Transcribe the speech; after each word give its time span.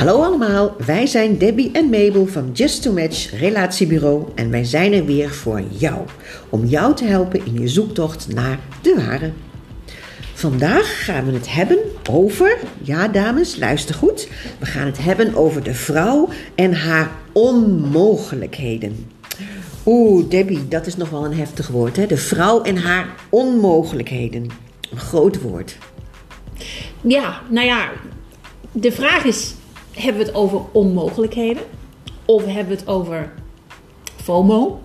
Hallo 0.00 0.22
allemaal, 0.22 0.76
wij 0.86 1.06
zijn 1.06 1.38
Debbie 1.38 1.70
en 1.72 1.90
Mabel 1.90 2.26
van 2.26 2.50
Just 2.52 2.82
to 2.82 2.92
Match 2.92 3.30
Relatiebureau 3.38 4.28
en 4.34 4.50
wij 4.50 4.64
zijn 4.64 4.92
er 4.92 5.04
weer 5.04 5.30
voor 5.30 5.62
jou. 5.70 5.98
Om 6.48 6.64
jou 6.64 6.94
te 6.94 7.04
helpen 7.04 7.46
in 7.46 7.60
je 7.60 7.68
zoektocht 7.68 8.34
naar 8.34 8.58
de 8.82 8.94
ware. 8.96 9.32
Vandaag 10.34 11.04
gaan 11.04 11.26
we 11.26 11.32
het 11.32 11.52
hebben 11.52 11.78
over, 12.10 12.58
ja 12.82 13.08
dames, 13.08 13.56
luister 13.56 13.94
goed. 13.94 14.28
We 14.58 14.66
gaan 14.66 14.86
het 14.86 14.98
hebben 14.98 15.34
over 15.34 15.62
de 15.62 15.74
vrouw 15.74 16.28
en 16.54 16.74
haar 16.74 17.10
onmogelijkheden. 17.32 19.10
Oeh, 19.86 20.28
Debbie, 20.28 20.68
dat 20.68 20.86
is 20.86 20.96
nog 20.96 21.10
wel 21.10 21.24
een 21.24 21.36
heftig 21.36 21.68
woord, 21.68 21.96
hè? 21.96 22.06
De 22.06 22.16
vrouw 22.16 22.62
en 22.62 22.76
haar 22.76 23.14
onmogelijkheden. 23.28 24.46
Een 24.90 24.98
groot 24.98 25.40
woord. 25.40 25.78
Ja, 27.00 27.40
nou 27.48 27.66
ja, 27.66 27.90
de 28.72 28.92
vraag 28.92 29.24
is: 29.24 29.54
hebben 30.00 30.20
we 30.20 30.26
het 30.28 30.36
over 30.36 30.60
onmogelijkheden? 30.72 31.62
Of 32.24 32.44
hebben 32.44 32.68
we 32.68 32.80
het 32.80 32.88
over 32.88 33.32
FOMO? 34.22 34.80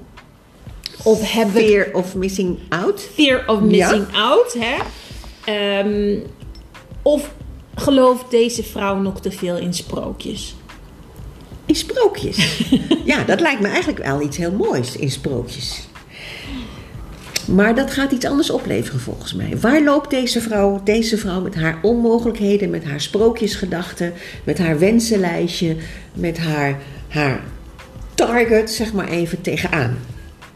Of 1.03 1.31
hebben 1.31 1.53
we 1.53 1.61
Fear 1.61 1.93
of 1.93 2.15
missing 2.15 2.59
out. 2.69 3.01
fear 3.13 3.43
of 3.47 3.59
missing 3.59 4.05
out? 4.15 4.55
Hè? 4.59 4.75
Ehm, 5.45 6.19
of 7.01 7.31
gelooft 7.75 8.31
deze 8.31 8.63
vrouw 8.63 8.97
nog 8.97 9.19
te 9.19 9.31
veel 9.31 9.57
in 9.57 9.73
sprookjes? 9.73 10.55
In 11.65 11.75
sprookjes. 11.75 12.69
ja, 13.05 13.23
dat 13.23 13.39
lijkt 13.39 13.61
me 13.61 13.67
eigenlijk 13.67 14.03
wel 14.03 14.21
iets 14.21 14.37
heel 14.37 14.51
moois 14.51 14.95
in 14.95 15.11
sprookjes. 15.11 15.87
Maar 17.45 17.75
dat 17.75 17.91
gaat 17.91 18.11
iets 18.11 18.25
anders 18.25 18.49
opleveren 18.49 18.99
volgens 18.99 19.33
mij. 19.33 19.57
Waar 19.61 19.83
loopt 19.83 20.09
deze 20.09 20.41
vrouw, 20.41 20.81
deze 20.83 21.17
vrouw 21.17 21.41
met 21.41 21.55
haar 21.55 21.79
onmogelijkheden, 21.81 22.69
met 22.69 22.83
haar 22.85 23.01
sprookjesgedachten, 23.01 24.13
met 24.43 24.57
haar 24.57 24.79
wensenlijstje, 24.79 25.75
met 26.13 26.37
haar, 26.37 26.79
haar 27.07 27.43
target, 28.13 28.71
zeg 28.71 28.93
maar 28.93 29.07
even, 29.07 29.41
tegenaan? 29.41 29.97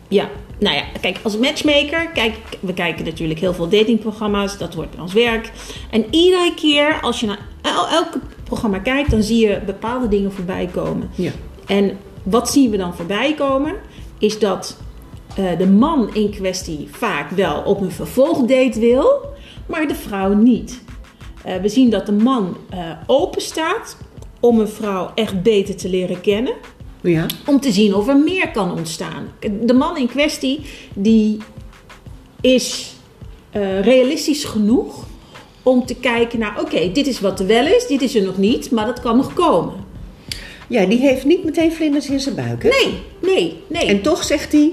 Ja, 0.08 0.30
nou 0.60 0.76
ja, 0.76 0.84
kijk, 1.02 1.20
als 1.24 1.38
matchmaker, 1.38 2.10
kijk, 2.14 2.34
we 2.60 2.74
kijken 2.74 3.06
natuurlijk 3.06 3.40
heel 3.40 3.54
veel 3.54 3.70
datingprogramma's, 3.70 4.58
dat 4.58 4.74
wordt 4.74 4.96
ons 5.00 5.14
werk. 5.14 5.52
En 5.92 6.06
iedere 6.12 6.54
keer 6.56 7.00
als 7.02 7.20
je 7.20 7.26
naar 7.26 7.40
el- 7.62 7.88
elke 7.88 8.20
programma 8.44 8.80
kijkt, 8.80 9.12
dan 9.12 9.24
zie 9.24 9.48
je 9.48 9.60
bepaalde 9.66 10.08
dingen 10.08 10.32
voorbij 10.32 10.70
komen. 10.74 11.10
Ja. 11.16 11.32
En 11.66 11.98
wat 12.24 12.50
zien 12.50 12.72
we 12.72 12.78
dan 12.78 12.96
voorbij 12.96 13.34
komen? 13.34 13.74
Is 14.20 14.40
dat 14.40 14.78
eh, 15.40 15.58
de 15.58 15.68
man 15.68 16.10
in 16.14 16.30
kwestie 16.30 16.88
vaak 16.92 17.30
wel 17.30 17.62
op 17.62 17.82
een 17.82 17.92
vervolgdate 17.92 18.80
wil, 18.80 19.20
maar 19.66 19.88
de 19.88 19.96
vrouw 19.96 20.34
niet. 20.34 20.82
Eh, 21.44 21.56
we 21.56 21.70
zien 21.70 21.90
dat 21.90 22.06
de 22.06 22.12
man 22.12 22.58
eh, 22.70 22.80
open 23.08 23.42
staat 23.42 23.98
om 24.40 24.60
een 24.60 24.68
vrouw 24.68 25.12
echt 25.16 25.42
beter 25.44 25.76
te 25.76 25.90
leren 25.90 26.22
kennen 26.22 26.54
Ja. 27.02 27.26
om 27.46 27.60
te 27.60 27.72
zien 27.72 27.96
of 27.96 28.08
er 28.08 28.18
meer 28.18 28.52
kan 28.52 28.72
ontstaan. 28.72 29.28
De 29.62 29.74
man 29.74 29.98
in 29.98 30.08
kwestie 30.08 30.60
die 30.94 31.38
is 32.42 32.94
realistisch 33.82 34.44
genoeg 34.44 35.06
om 35.64 35.86
te 35.86 35.96
kijken 35.96 36.40
naar, 36.40 36.60
oké, 36.62 36.92
dit 36.92 37.08
is 37.08 37.20
wat 37.20 37.40
er 37.40 37.48
wel 37.48 37.66
is, 37.66 37.88
dit 37.88 38.02
is 38.02 38.16
er 38.16 38.24
nog 38.24 38.38
niet, 38.38 38.72
maar 38.72 38.86
dat 38.86 39.00
kan 39.00 39.18
nog 39.18 39.34
komen. 39.34 39.74
ja, 40.68 40.86
die 40.86 41.00
heeft 41.00 41.26
niet 41.26 41.44
meteen 41.44 41.72
vlinders 41.74 42.10
in 42.10 42.20
zijn 42.20 42.36
buik. 42.36 42.64
Hè? 42.64 42.70
Nee, 42.70 42.94
nee, 43.22 43.64
nee. 43.68 43.86
En 43.86 44.02
toch 44.02 44.24
zegt 44.24 44.52
hij, 44.52 44.72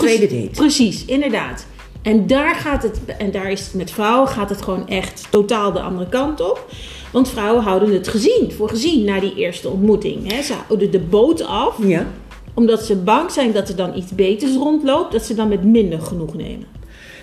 tweede 0.00 0.26
date. 0.26 0.50
Precies, 0.60 1.04
inderdaad. 1.04 1.66
En 2.02 2.26
daar 2.26 2.54
gaat 2.54 2.82
het, 2.82 3.00
en 3.18 3.30
daar 3.30 3.50
is 3.50 3.60
het 3.60 3.74
met 3.74 3.90
vrouwen 3.90 4.28
gaat 4.28 4.48
het 4.50 4.62
gewoon 4.62 4.88
echt 4.88 5.26
totaal 5.30 5.72
de 5.72 5.80
andere 5.80 6.08
kant 6.08 6.40
op. 6.40 6.66
Want 7.12 7.28
vrouwen 7.28 7.62
houden 7.62 7.92
het 7.92 8.08
gezien, 8.08 8.52
voor 8.56 8.68
gezien 8.68 9.04
na 9.04 9.20
die 9.20 9.34
eerste 9.34 9.68
ontmoeting. 9.68 10.32
Hè. 10.32 10.42
Ze 10.42 10.52
houden 10.66 10.90
de 10.90 10.98
boot 11.00 11.42
af, 11.42 11.76
Ja. 11.86 12.06
omdat 12.54 12.82
ze 12.84 12.96
bang 12.96 13.30
zijn 13.30 13.52
dat 13.52 13.68
er 13.68 13.76
dan 13.76 13.96
iets 13.96 14.14
beters 14.14 14.54
rondloopt, 14.54 15.12
dat 15.12 15.24
ze 15.24 15.34
dan 15.34 15.48
met 15.48 15.64
minder 15.64 16.00
genoeg 16.00 16.34
nemen. 16.34 16.66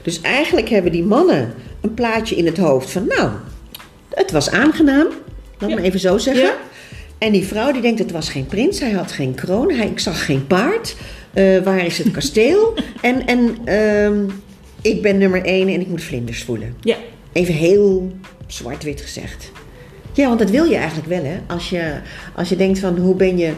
Dus 0.04 0.22
eigenlijk 0.22 0.70
hebben 0.70 0.92
die 0.92 1.04
mannen 1.04 1.54
een 1.82 1.94
plaatje 1.94 2.36
in 2.36 2.46
het 2.46 2.58
hoofd 2.58 2.92
van, 2.92 3.06
nou, 3.08 3.30
het 4.10 4.32
was 4.32 4.50
aangenaam. 4.50 5.08
Laat 5.60 5.70
Ja. 5.70 5.76
me 5.76 5.82
even 5.82 6.00
zo 6.00 6.18
zeggen. 6.18 6.44
Ja. 6.44 6.54
En 7.18 7.32
die 7.32 7.46
vrouw 7.46 7.72
die 7.72 7.82
denkt, 7.82 8.00
het 8.00 8.12
was 8.12 8.30
geen 8.30 8.46
prins, 8.46 8.80
hij 8.80 8.92
had 8.92 9.12
geen 9.12 9.34
kroon, 9.36 9.72
hij, 9.72 9.88
ik 9.88 10.00
zag 10.00 10.26
geen 10.26 10.48
paard. 10.48 10.96
Eh, 11.38 11.64
waar 11.64 11.86
is 11.86 11.98
het 11.98 12.12
kasteel? 12.12 12.74
en 13.02 13.28
en 13.28 13.58
ehm, 13.66 14.26
ik 14.82 15.02
ben 15.02 15.18
nummer 15.18 15.46
één 15.46 15.68
en 15.68 15.82
ik 15.82 15.88
moet 15.88 16.04
vlinders 16.04 16.44
voelen. 16.44 16.76
Ja, 16.82 16.96
Even 17.34 17.54
heel 17.54 18.12
zwart-wit 18.48 19.02
gezegd. 19.02 19.52
Ja, 20.14 20.28
want 20.28 20.40
dat 20.40 20.50
wil 20.50 20.64
je 20.64 20.76
eigenlijk 20.76 21.08
wel, 21.08 21.24
hè? 21.24 21.38
Als 21.48 21.70
je, 21.70 21.94
als 22.36 22.50
je 22.50 22.56
denkt 22.56 22.80
van 22.80 22.98
hoe 22.98 23.16
ben 23.16 23.38
je, 23.38 23.52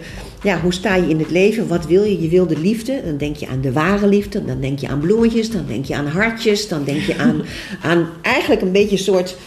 ja, 0.43 0.61
hoe 0.61 0.73
sta 0.73 0.95
je 0.95 1.09
in 1.09 1.19
het 1.19 1.31
leven? 1.31 1.67
Wat 1.67 1.85
wil 1.85 2.03
je? 2.03 2.21
Je 2.21 2.27
wil 2.27 2.47
de 2.47 2.59
liefde. 2.59 3.01
Dan 3.05 3.17
denk 3.17 3.35
je 3.35 3.47
aan 3.47 3.61
de 3.61 3.71
ware 3.71 4.07
liefde. 4.07 4.45
Dan 4.45 4.61
denk 4.61 4.79
je 4.79 4.87
aan 4.87 4.99
bloemetjes. 4.99 5.51
Dan 5.51 5.65
denk 5.67 5.85
je 5.85 5.95
aan 5.95 6.07
hartjes. 6.07 6.67
Dan 6.67 6.83
denk 6.83 7.01
je 7.01 7.17
aan, 7.17 7.41
aan 7.91 8.09
eigenlijk 8.21 8.61
een 8.61 8.71
beetje 8.71 8.97
een 8.97 9.03
soort 9.03 9.37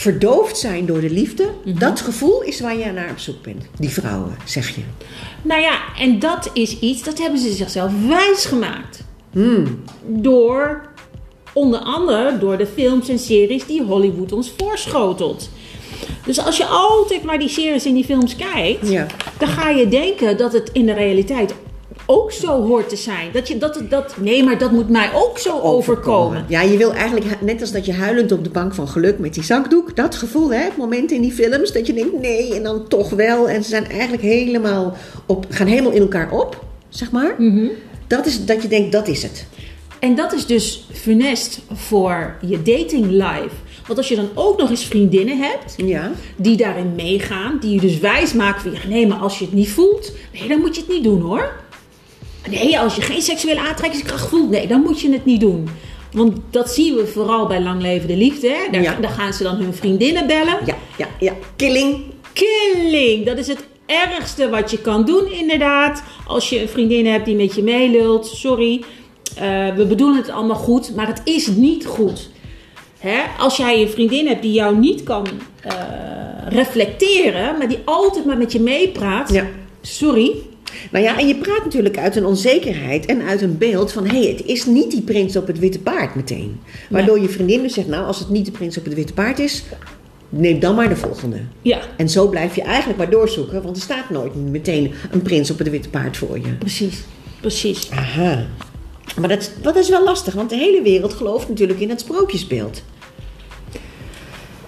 verdoofd 0.00 0.58
zijn 0.58 0.86
door 0.86 1.00
de 1.00 1.10
liefde. 1.10 1.48
Dat 1.64 2.00
gevoel 2.00 2.42
is 2.42 2.60
waar 2.60 2.76
je 2.78 2.92
naar 2.92 3.10
op 3.10 3.18
zoek 3.18 3.42
bent. 3.42 3.64
Die 3.78 3.88
vrouwen, 3.88 4.36
zeg 4.44 4.74
je. 4.74 4.80
nou 5.42 5.60
ja, 5.60 5.78
en 5.98 6.18
dat 6.18 6.50
is 6.52 6.78
iets, 6.78 7.02
dat 7.02 7.18
hebben 7.18 7.38
ze 7.40 7.52
zichzelf 7.52 7.92
wijsgemaakt. 8.08 9.04
Hmm. 9.32 9.82
Door, 10.06 10.88
onder 11.52 11.80
andere 11.80 12.38
door 12.38 12.58
de 12.58 12.66
films 12.66 13.08
en 13.08 13.18
series 13.18 13.66
die 13.66 13.82
Hollywood 13.82 14.32
ons 14.32 14.52
voorschotelt. 14.56 15.50
Dus 16.26 16.38
als 16.44 16.56
je 16.56 16.64
altijd 16.64 17.22
maar 17.24 17.38
die 17.38 17.48
series 17.48 17.84
en 17.84 17.94
die 17.94 18.04
films 18.04 18.36
kijkt, 18.36 18.88
Ja. 18.88 19.06
dan 19.38 19.48
ga 19.48 19.68
je 19.68 19.88
denken 19.88 20.36
dat 20.36 20.52
het 20.52 20.70
in 20.72 20.86
de 20.86 20.92
realiteit 20.92 21.54
ook 22.06 22.32
zo 22.32 22.62
hoort 22.66 22.88
te 22.88 22.96
zijn. 22.96 23.28
Dat 23.32 23.48
je 23.48 23.58
dat, 23.58 23.82
dat 23.88 24.14
nee, 24.20 24.44
maar 24.44 24.58
dat 24.58 24.70
moet 24.70 24.88
mij 24.88 25.10
ook 25.14 25.38
zo 25.38 25.60
overkomen. 25.60 26.44
Ja, 26.48 26.60
je 26.62 26.76
wil 26.76 26.92
eigenlijk, 26.92 27.40
net 27.40 27.60
als 27.60 27.72
dat 27.72 27.86
je 27.86 27.92
huilend 27.92 28.32
op 28.32 28.44
de 28.44 28.50
bank 28.50 28.74
van 28.74 28.88
geluk 28.88 29.18
met 29.18 29.34
die 29.34 29.42
zakdoek, 29.42 29.96
dat 29.96 30.14
gevoel, 30.14 30.52
hè, 30.52 30.58
het 30.64 30.76
moment 30.76 31.10
in 31.10 31.20
die 31.20 31.32
films 31.32 31.72
dat 31.72 31.86
je 31.86 31.92
denkt 31.92 32.20
nee 32.20 32.54
en 32.54 32.62
dan 32.62 32.88
toch 32.88 33.10
wel. 33.10 33.48
En 33.48 33.62
ze 33.62 33.68
zijn 33.68 33.86
eigenlijk 33.90 34.22
helemaal 34.22 34.96
op, 35.26 35.46
gaan 35.48 35.66
helemaal 35.66 35.92
in 35.92 36.00
elkaar 36.00 36.30
op, 36.32 36.64
zeg 36.88 37.10
maar. 37.10 37.34
Dat 38.06 38.26
is 38.26 38.44
dat 38.44 38.62
je 38.62 38.68
denkt, 38.68 38.92
dat 38.92 39.08
is 39.08 39.22
het. 39.22 39.46
En 39.98 40.14
dat 40.14 40.32
is 40.32 40.46
dus 40.46 40.86
funest 40.92 41.60
voor 41.72 42.36
je 42.46 42.62
dating 42.62 43.06
life. 43.06 43.54
Want 43.86 43.98
als 43.98 44.08
je 44.08 44.16
dan 44.16 44.28
ook 44.34 44.58
nog 44.58 44.70
eens 44.70 44.84
vriendinnen 44.84 45.38
hebt 45.38 45.74
Ja. 45.76 46.10
die 46.36 46.56
daarin 46.56 46.92
meegaan, 46.96 47.58
die 47.60 47.74
je 47.74 47.80
dus 47.80 47.98
wijs 47.98 48.32
maken 48.32 48.60
van 48.60 48.70
ja, 48.72 48.78
nee, 48.88 49.06
maar 49.06 49.18
als 49.18 49.38
je 49.38 49.44
het 49.44 49.54
niet 49.54 49.68
voelt, 49.70 50.12
nee, 50.32 50.48
dan 50.48 50.60
moet 50.60 50.74
je 50.74 50.80
het 50.80 50.90
niet 50.90 51.04
doen 51.04 51.20
hoor. 51.20 51.52
Nee, 52.50 52.78
als 52.78 52.94
je 52.96 53.02
geen 53.02 53.22
seksuele 53.22 53.60
aantrekkingskracht 53.60 54.28
voelt, 54.28 54.50
nee, 54.50 54.66
dan 54.66 54.80
moet 54.82 55.00
je 55.00 55.12
het 55.12 55.24
niet 55.24 55.40
doen. 55.40 55.68
Want 56.12 56.36
dat 56.50 56.70
zien 56.70 56.94
we 56.94 57.06
vooral 57.06 57.46
bij 57.46 57.60
lang 57.62 57.82
levende 57.82 58.16
liefde. 58.16 58.48
Hè? 58.48 58.70
Daar, 58.70 58.82
Ja. 58.82 58.96
daar 59.00 59.10
gaan 59.10 59.32
ze 59.32 59.42
dan 59.42 59.56
hun 59.56 59.74
vriendinnen 59.74 60.26
bellen. 60.26 60.58
Ja, 60.66 60.76
ja, 60.98 61.06
ja. 61.20 61.32
Killing. 61.56 62.00
Killing, 62.32 63.26
dat 63.26 63.38
is 63.38 63.46
het 63.46 63.64
ergste 63.86 64.48
wat 64.48 64.70
je 64.70 64.78
kan 64.78 65.04
doen, 65.04 65.32
inderdaad. 65.32 66.02
Als 66.26 66.48
je 66.50 66.60
een 66.62 66.68
vriendin 66.68 67.06
hebt 67.06 67.24
die 67.24 67.34
met 67.36 67.54
je 67.54 67.62
meelult, 67.62 68.26
sorry. 68.26 68.82
eh, 69.36 69.74
we 69.76 69.86
bedoelen 69.86 70.16
het 70.16 70.30
allemaal 70.30 70.56
goed, 70.56 70.94
maar 70.96 71.06
het 71.06 71.20
is 71.24 71.46
niet 71.46 71.86
goed. 71.86 72.30
Hè? 72.98 73.18
Als 73.38 73.56
jij 73.56 73.80
een 73.80 73.88
vriendin 73.88 74.26
hebt 74.26 74.42
die 74.42 74.52
jou 74.52 74.76
niet 74.78 75.02
kan 75.02 75.26
eh, 75.62 75.72
reflecteren, 76.48 77.58
maar 77.58 77.68
die 77.68 77.78
altijd 77.84 78.24
maar 78.24 78.38
met 78.38 78.52
je 78.52 78.60
meepraat, 78.60 79.32
Ja. 79.32 79.46
sorry. 79.80 80.32
Nou 80.90 81.04
ja, 81.04 81.18
en 81.18 81.26
je 81.26 81.36
praat 81.36 81.64
natuurlijk 81.64 81.98
uit 81.98 82.16
een 82.16 82.24
onzekerheid 82.24 83.06
en 83.06 83.22
uit 83.22 83.42
een 83.42 83.58
beeld 83.58 83.92
van... 83.92 84.06
hé, 84.06 84.18
hey, 84.20 84.30
het 84.30 84.46
is 84.46 84.66
niet 84.66 84.90
die 84.90 85.02
prins 85.02 85.36
op 85.36 85.46
het 85.46 85.58
witte 85.58 85.78
paard 85.78 86.14
meteen. 86.14 86.60
Waardoor 86.90 87.20
je 87.20 87.28
vriendin 87.28 87.62
dus 87.62 87.74
zegt, 87.74 87.88
nou, 87.88 88.06
als 88.06 88.18
het 88.18 88.28
niet 88.28 88.44
de 88.44 88.50
prins 88.50 88.78
op 88.78 88.84
het 88.84 88.94
witte 88.94 89.12
paard 89.12 89.38
is... 89.38 89.64
neem 90.28 90.58
dan 90.60 90.74
maar 90.74 90.88
de 90.88 90.96
volgende. 90.96 91.36
Ja, 91.62 91.80
En 91.96 92.08
zo 92.08 92.28
blijf 92.28 92.54
je 92.54 92.62
eigenlijk 92.62 92.98
maar 92.98 93.10
doorzoeken, 93.10 93.62
want 93.62 93.76
er 93.76 93.82
staat 93.82 94.10
nooit 94.10 94.34
meteen 94.34 94.92
een 95.10 95.22
prins 95.22 95.50
op 95.50 95.58
het 95.58 95.70
witte 95.70 95.88
paard 95.88 96.16
voor 96.16 96.38
je. 96.38 96.52
precies. 96.58 96.98
Precies. 97.40 97.90
Aha. 97.90 98.46
Maar 99.20 99.28
dat, 99.28 99.50
dat 99.62 99.76
is 99.76 99.88
wel 99.88 100.04
lastig, 100.04 100.34
want 100.34 100.50
de 100.50 100.56
hele 100.56 100.82
wereld 100.82 101.12
gelooft 101.12 101.48
natuurlijk 101.48 101.80
in 101.80 101.88
het 101.88 102.00
sprookjesbeeld. 102.00 102.82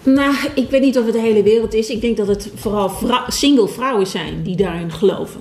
Nou, 0.02 0.34
ik 0.54 0.70
weet 0.70 0.80
niet 0.80 0.98
of 0.98 1.04
het 1.04 1.14
de 1.14 1.20
hele 1.20 1.42
wereld 1.42 1.74
is. 1.74 1.88
Ik 1.90 2.00
denk 2.00 2.16
dat 2.16 2.26
het 2.26 2.50
vooral 2.54 2.88
vrou- 2.90 3.30
single 3.30 3.68
vrouwen 3.68 4.06
zijn 4.06 4.42
die 4.42 4.56
daarin 4.56 4.92
geloven. 4.92 5.40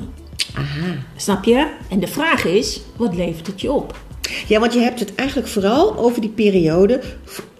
Aha. 0.54 0.96
Snap 1.16 1.44
je? 1.44 1.68
En 1.90 2.00
de 2.00 2.08
vraag 2.08 2.46
is, 2.46 2.82
wat 2.96 3.16
levert 3.16 3.48
het 3.48 3.62
je 3.62 3.72
op? 3.72 4.00
Ja, 4.48 4.60
want 4.60 4.74
je 4.74 4.80
hebt 4.80 5.00
het 5.00 5.16
eigenlijk 5.16 5.48
vooral 5.50 5.98
over 5.98 6.22
die 6.22 6.30
periode 6.30 7.00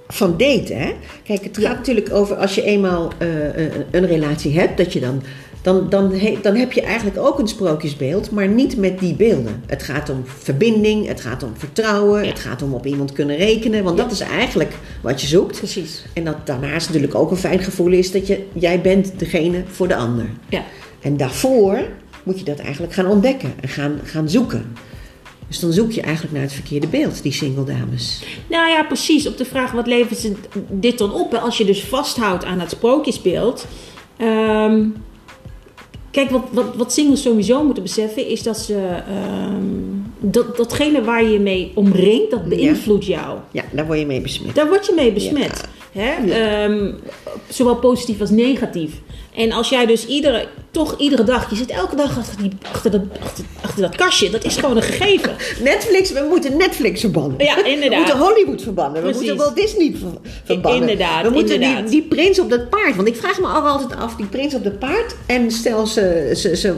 van 0.08 0.38
daten. 0.38 0.78
Hè? 0.78 0.92
Kijk, 1.24 1.44
het 1.44 1.58
gaat 1.58 1.76
natuurlijk 1.78 2.14
over 2.14 2.36
als 2.36 2.56
je 2.56 2.64
eenmaal 2.64 3.12
eh, 3.18 3.66
eh, 3.66 3.72
een 3.92 4.06
relatie 4.06 4.60
hebt, 4.60 4.78
dat 4.78 4.94
je 4.94 5.00
dan 5.00 5.22
dan, 5.62 5.90
dan, 5.90 6.14
he- 6.14 6.38
dan 6.42 6.56
heb 6.56 6.72
je 6.72 6.82
eigenlijk 6.82 7.18
ook 7.18 7.40
een 7.40 7.48
sprookjesbeeld, 7.48 8.32
maar 8.32 8.48
niet 8.48 8.78
met 8.78 9.00
die 9.00 9.14
beelden. 9.16 9.64
Het 9.68 9.84
gaat 9.84 10.10
om 10.10 10.24
verbinding, 10.26 11.08
het 11.08 11.22
gaat 11.22 11.44
om 11.44 11.52
vertrouwen, 11.58 12.28
het 12.28 12.40
gaat 12.40 12.62
om 12.62 12.74
op 12.74 12.86
iemand 12.86 13.12
kunnen 13.12 13.36
rekenen, 13.38 13.84
want 13.84 13.98
Ja. 13.98 14.04
dat 14.04 14.12
is 14.12 14.20
eigenlijk 14.20 14.74
wat 15.02 15.22
je 15.22 15.28
zoekt. 15.28 15.58
Precies. 15.58 16.06
En 16.14 16.24
dat 16.24 16.36
daarnaast 16.46 16.88
natuurlijk 16.88 17.16
ook 17.16 17.32
een 17.32 17.38
fijn 17.38 17.60
gevoel 17.60 17.92
is 17.92 18.12
dat 18.12 18.28
je, 18.28 18.46
jij 18.54 18.82
bent 18.82 19.12
degene 19.20 19.64
voor 19.72 19.88
de 19.88 19.96
ander. 19.96 20.26
Ja. 20.50 20.64
En 21.02 21.18
daarvoor 21.18 21.80
moet 22.24 22.40
je 22.40 22.46
dat 22.46 22.60
eigenlijk 22.60 22.94
gaan 22.94 23.06
ontdekken 23.06 23.54
en 23.62 23.70
gaan, 23.70 24.00
gaan 24.04 24.30
zoeken. 24.30 24.76
Dus 25.48 25.60
dan 25.60 25.72
zoek 25.72 25.92
je 25.92 26.02
eigenlijk 26.02 26.34
naar 26.34 26.44
het 26.44 26.54
verkeerde 26.54 26.88
beeld, 26.88 27.24
die 27.24 27.32
single 27.32 27.64
dames. 27.64 28.24
Nou 28.50 28.70
ja, 28.70 28.84
precies. 28.84 29.28
Op 29.28 29.38
de 29.38 29.46
vraag 29.46 29.72
wat 29.72 29.88
levert 29.88 30.20
ze 30.20 30.34
dit 30.70 30.98
dan 30.98 31.14
op? 31.14 31.34
Als 31.34 31.58
je 31.58 31.66
dus 31.66 31.84
vasthoudt 31.84 32.46
aan 32.46 32.60
het 32.60 32.70
sprookjesbeeld. 32.70 33.66
Ehm, 34.18 34.86
kijk, 36.12 36.30
wat, 36.30 36.44
wat, 36.52 36.76
wat 36.76 36.94
singles 36.94 37.22
sowieso 37.22 37.64
moeten 37.64 37.84
beseffen 37.84 38.28
is 38.28 38.44
dat 38.44 38.58
ze. 38.58 38.76
ehm, 39.08 39.92
dat, 40.20 40.58
datgene 40.58 41.04
waar 41.04 41.24
je 41.24 41.30
je 41.30 41.40
mee 41.40 41.72
omringt, 41.76 42.32
dat 42.32 42.46
beïnvloedt 42.46 43.06
jou. 43.06 43.40
Ja, 43.52 43.64
daar 43.72 43.86
word 43.86 44.00
je 44.00 44.06
mee 44.06 44.22
besmet. 44.22 44.56
Daar 44.56 44.68
word 44.68 44.86
je 44.86 44.94
mee 44.96 45.14
besmet. 45.14 45.68
Hè? 45.92 46.32
Ehm, 46.32 46.92
zowel 47.50 47.76
positief 47.76 48.22
als 48.22 48.30
negatief. 48.30 48.92
En 49.36 49.52
als 49.52 49.70
jij 49.70 49.86
dus 49.86 50.06
iedere, 50.08 50.48
toch 50.72 50.96
iedere 50.98 51.24
dag, 51.24 51.50
je 51.50 51.56
zit 51.56 51.70
elke 51.70 51.96
dag 51.96 52.18
achter, 52.18 52.38
die, 52.42 52.52
achter, 52.72 52.92
dat, 52.92 53.02
achter, 53.24 53.44
achter 53.62 53.82
dat 53.82 53.96
kastje, 53.96 54.30
dat 54.30 54.44
is 54.44 54.58
gewoon 54.58 54.76
een 54.76 54.82
gegeven. 54.84 55.36
Netflix, 55.64 56.12
we 56.12 56.26
moeten 56.30 56.58
Netflix 56.58 57.00
verbannen. 57.00 57.44
Ja, 57.44 57.66
inderdaad. 57.66 57.90
We 57.92 57.98
moeten 58.18 58.18
Hollywood 58.28 58.62
verbannen. 58.62 59.02
Precies. 59.02 59.20
We 59.20 59.26
moeten 59.26 59.44
Walt 59.46 59.56
Disney 59.56 59.94
ver- 60.00 60.32
verbannen. 60.44 60.82
Inderdaad, 60.82 61.24
We 61.24 61.30
moeten 61.30 61.54
inderdaad. 61.56 61.90
Die, 61.90 62.00
die 62.00 62.10
prins 62.10 62.40
op 62.40 62.50
dat 62.50 62.70
paard. 62.70 62.96
Want 62.96 63.08
ik 63.08 63.16
vraag 63.16 63.40
me 63.40 63.48
altijd 63.48 63.96
af, 64.00 64.16
die 64.16 64.26
prins 64.26 64.54
op 64.54 64.64
dat 64.64 64.80
paard. 64.80 65.16
En 65.26 65.52
stel 65.52 65.88
ze, 65.88 66.32
ze, 66.36 66.56
ze, 66.56 66.70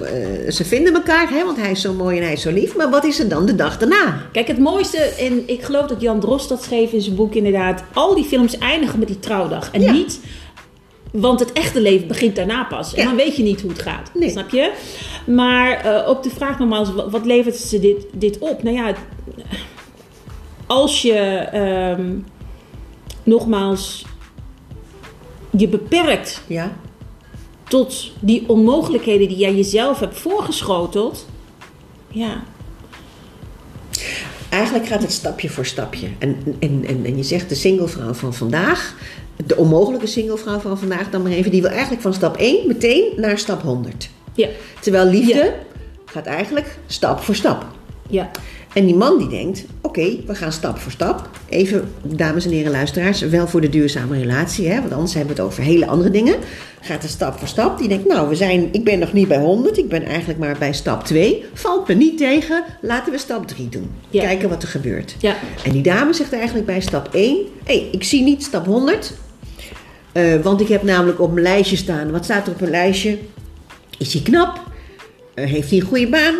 eh, 0.45 0.51
ze 0.51 0.65
vinden 0.65 0.93
elkaar, 0.93 1.29
hè, 1.29 1.45
want 1.45 1.57
hij 1.57 1.71
is 1.71 1.81
zo 1.81 1.93
mooi 1.93 2.17
en 2.17 2.23
hij 2.23 2.33
is 2.33 2.41
zo 2.41 2.51
lief. 2.51 2.75
Maar 2.75 2.89
wat 2.89 3.05
is 3.05 3.19
er 3.19 3.27
dan 3.29 3.45
de 3.45 3.55
dag 3.55 3.77
daarna? 3.77 4.21
Kijk, 4.31 4.47
het 4.47 4.59
mooiste, 4.59 4.97
en 4.97 5.43
ik 5.45 5.63
geloof 5.63 5.85
dat 5.85 6.01
Jan 6.01 6.19
Drost 6.19 6.49
dat 6.49 6.63
schreef 6.63 6.91
in 6.91 7.01
zijn 7.01 7.15
boek 7.15 7.33
inderdaad, 7.35 7.83
al 7.93 8.15
die 8.15 8.23
films 8.25 8.57
eindigen 8.57 8.99
met 8.99 9.07
die 9.07 9.19
trouwdag. 9.19 9.69
En 9.71 9.81
Ja. 9.81 9.91
niet, 9.91 10.19
want 11.13 11.39
het 11.39 11.51
echte 11.51 11.81
leven 11.81 12.07
begint 12.07 12.35
daarna 12.35 12.63
pas. 12.63 12.93
En 12.93 13.05
dan 13.05 13.15
weet 13.15 13.35
je 13.35 13.43
niet 13.43 13.61
hoe 13.61 13.71
het 13.71 13.81
gaat. 13.81 14.11
Nee. 14.13 14.29
Snap 14.29 14.49
je? 14.49 14.73
Maar 15.25 15.71
eh, 15.71 16.09
op 16.09 16.23
de 16.23 16.29
vraag 16.29 16.59
nogmaals, 16.59 16.93
wat, 17.09 17.25
levert 17.25 17.55
ze 17.55 17.79
dit, 17.79 18.05
dit 18.11 18.39
op? 18.39 18.63
Nou 18.63 18.75
ja, 18.75 18.93
als 20.65 21.01
je 21.01 21.13
ehm, 21.51 22.11
nogmaals 23.23 24.05
je 25.57 25.67
beperkt 25.67 26.41
Ja, 26.47 26.71
tot 27.63 28.11
die 28.19 28.49
onmogelijkheden 28.49 29.27
die 29.27 29.37
jij 29.37 29.55
jezelf 29.55 29.99
hebt 29.99 30.19
voorgeschoteld, 30.19 31.27
ja, 32.07 32.43
eigenlijk 34.49 34.87
gaat 34.87 35.01
het 35.01 35.11
stapje 35.11 35.49
voor 35.49 35.65
stapje. 35.65 36.07
En, 36.19 36.57
en, 36.59 36.83
en, 36.85 37.05
en 37.05 37.17
je 37.17 37.23
zegt 37.23 37.49
de 37.49 37.55
singlevrouw 37.55 38.13
van 38.13 38.33
vandaag, 38.33 38.95
de 39.45 39.55
onmogelijke 39.57 40.07
singlevrouw 40.07 40.59
van 40.59 40.77
vandaag 40.77 41.09
dan 41.09 41.21
maar 41.21 41.31
even, 41.31 41.51
die 41.51 41.61
wil 41.61 41.71
eigenlijk 41.71 42.01
van 42.01 42.13
stap 42.13 42.37
1 42.37 42.67
meteen 42.67 43.03
naar 43.15 43.37
stap 43.37 43.61
100. 43.61 44.09
ja, 44.33 44.47
Terwijl 44.81 45.05
liefde 45.09 45.33
Ja. 45.33 45.53
gaat 46.05 46.25
eigenlijk 46.25 46.77
stap 46.87 47.19
voor 47.19 47.35
stap. 47.35 47.65
ja. 48.09 48.31
En 48.73 48.85
die 48.85 48.95
man 48.95 49.17
die 49.17 49.27
denkt, 49.27 49.65
oké, 49.81 50.15
we 50.27 50.35
gaan 50.35 50.51
stap 50.51 50.77
voor 50.79 50.91
stap. 50.91 51.29
Even, 51.49 51.89
dames 52.03 52.45
en 52.45 52.51
heren 52.51 52.71
luisteraars, 52.71 53.21
wel 53.21 53.47
voor 53.47 53.61
de 53.61 53.69
duurzame 53.69 54.17
relatie, 54.19 54.67
hè, 54.67 54.79
want 54.79 54.93
anders 54.93 55.13
hebben 55.13 55.35
we 55.35 55.41
het 55.41 55.51
over 55.51 55.63
hele 55.63 55.85
andere 55.87 56.09
dingen. 56.09 56.35
Gaat 56.81 57.03
er 57.03 57.09
stap 57.09 57.39
voor 57.39 57.47
stap. 57.47 57.77
Die 57.77 57.87
denkt, 57.87 58.07
nou, 58.07 58.29
we 58.29 58.35
zijn, 58.35 58.69
ik 58.71 58.83
ben 58.83 58.99
nog 58.99 59.13
niet 59.13 59.27
bij 59.27 59.37
100, 59.39 59.77
ik 59.77 59.87
ben 59.89 60.03
eigenlijk 60.03 60.39
maar 60.39 60.55
bij 60.59 60.73
stap 60.73 61.03
2. 61.03 61.43
Valt 61.53 61.87
me 61.87 61.93
niet 61.93 62.17
tegen, 62.17 62.63
laten 62.81 63.11
we 63.11 63.17
stap 63.17 63.47
3 63.47 63.69
doen. 63.69 63.89
Ja. 64.09 64.21
Kijken 64.21 64.49
wat 64.49 64.61
er 64.63 64.69
gebeurt. 64.69 65.15
Ja. 65.19 65.35
En 65.63 65.71
die 65.71 65.83
dame 65.83 66.13
zegt 66.13 66.33
eigenlijk 66.33 66.65
bij 66.65 66.81
stap 66.81 67.09
1, 67.11 67.35
hé, 67.63 67.73
hey, 67.77 67.87
ik 67.91 68.03
zie 68.03 68.21
niet 68.23 68.43
stap 68.43 68.65
100. 68.65 69.13
Eh, 70.13 70.35
want 70.41 70.61
ik 70.61 70.67
heb 70.67 70.83
namelijk 70.83 71.21
op 71.21 71.31
mijn 71.31 71.45
lijstje 71.45 71.75
staan, 71.75 72.11
wat 72.11 72.23
staat 72.23 72.47
er 72.47 72.53
op 72.53 72.59
mijn 72.59 72.71
lijstje? 72.71 73.17
Is 73.97 74.13
hij 74.13 74.21
knap? 74.21 74.61
Eh, 75.33 75.45
heeft 75.45 75.69
hij 75.69 75.79
een 75.79 75.85
goede 75.85 76.07
baan? 76.07 76.35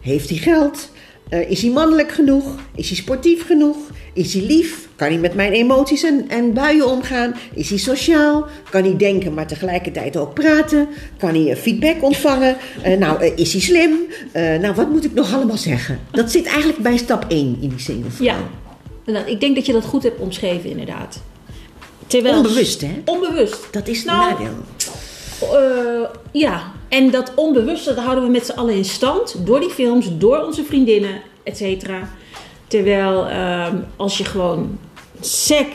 Heeft 0.00 0.28
hij 0.28 0.38
geld? 0.38 0.90
Eh, 1.28 1.50
is 1.50 1.62
hij 1.62 1.70
mannelijk 1.70 2.12
genoeg? 2.12 2.54
Is 2.74 2.88
hij 2.88 2.96
sportief 2.96 3.46
genoeg? 3.46 3.76
Is 4.12 4.34
hij 4.34 4.42
lief? 4.42 4.88
Kan 4.96 5.08
hij 5.08 5.18
met 5.18 5.34
mijn 5.34 5.52
emoties 5.52 6.02
en, 6.02 6.24
en 6.28 6.52
buien 6.52 6.88
omgaan? 6.88 7.34
Is 7.54 7.68
hij 7.68 7.78
sociaal? 7.78 8.46
Kan 8.70 8.82
hij 8.82 8.96
denken, 8.96 9.34
maar 9.34 9.46
tegelijkertijd 9.46 10.16
ook 10.16 10.34
praten? 10.34 10.88
Kan 11.18 11.34
hij 11.34 11.56
feedback 11.56 12.02
ontvangen? 12.02 12.56
Nou, 12.98 13.24
is 13.24 13.52
hij 13.52 13.60
slim? 13.60 13.90
Nou, 14.32 14.74
wat 14.74 14.90
moet 14.90 15.04
ik 15.04 15.14
nog 15.14 15.34
allemaal 15.34 15.56
zeggen? 15.56 15.98
Dat 16.10 16.30
zit 16.30 16.46
eigenlijk 16.46 16.78
bij 16.78 16.96
stap 16.96 17.24
1 17.28 17.58
in 17.60 17.68
die 17.68 17.78
single. 17.78 18.10
Ja, 18.20 18.36
inderdaad. 19.04 19.30
ik 19.30 19.40
denk 19.40 19.54
dat 19.54 19.66
je 19.66 19.72
dat 19.72 19.84
goed 19.84 20.02
hebt 20.02 20.20
omschreven, 20.20 20.70
inderdaad. 20.70 21.22
Terwijl, 22.08 22.36
Onbewust, 22.36 22.80
hè? 22.80 23.02
Onbewust. 23.04 23.68
Dat 23.70 23.88
is 23.88 24.04
Nou, 24.04 24.30
nadeel. 24.30 24.54
Eh, 25.40 26.08
ja, 26.32 26.72
en 26.88 27.10
dat 27.10 27.32
onbewuste 27.34 27.94
dat 27.94 28.04
houden 28.04 28.24
we 28.24 28.30
met 28.30 28.46
z'n 28.46 28.52
allen 28.52 28.74
in 28.74 28.84
stand. 28.84 29.46
Door 29.46 29.60
die 29.60 29.70
films, 29.70 30.08
door 30.12 30.38
onze 30.44 30.64
vriendinnen, 30.64 31.22
et 31.42 31.56
cetera. 31.56 32.08
Terwijl 32.66 33.26
ehm, 33.26 33.76
als 33.96 34.18
je 34.18 34.24
gewoon 34.24 34.78
sec 35.20 35.66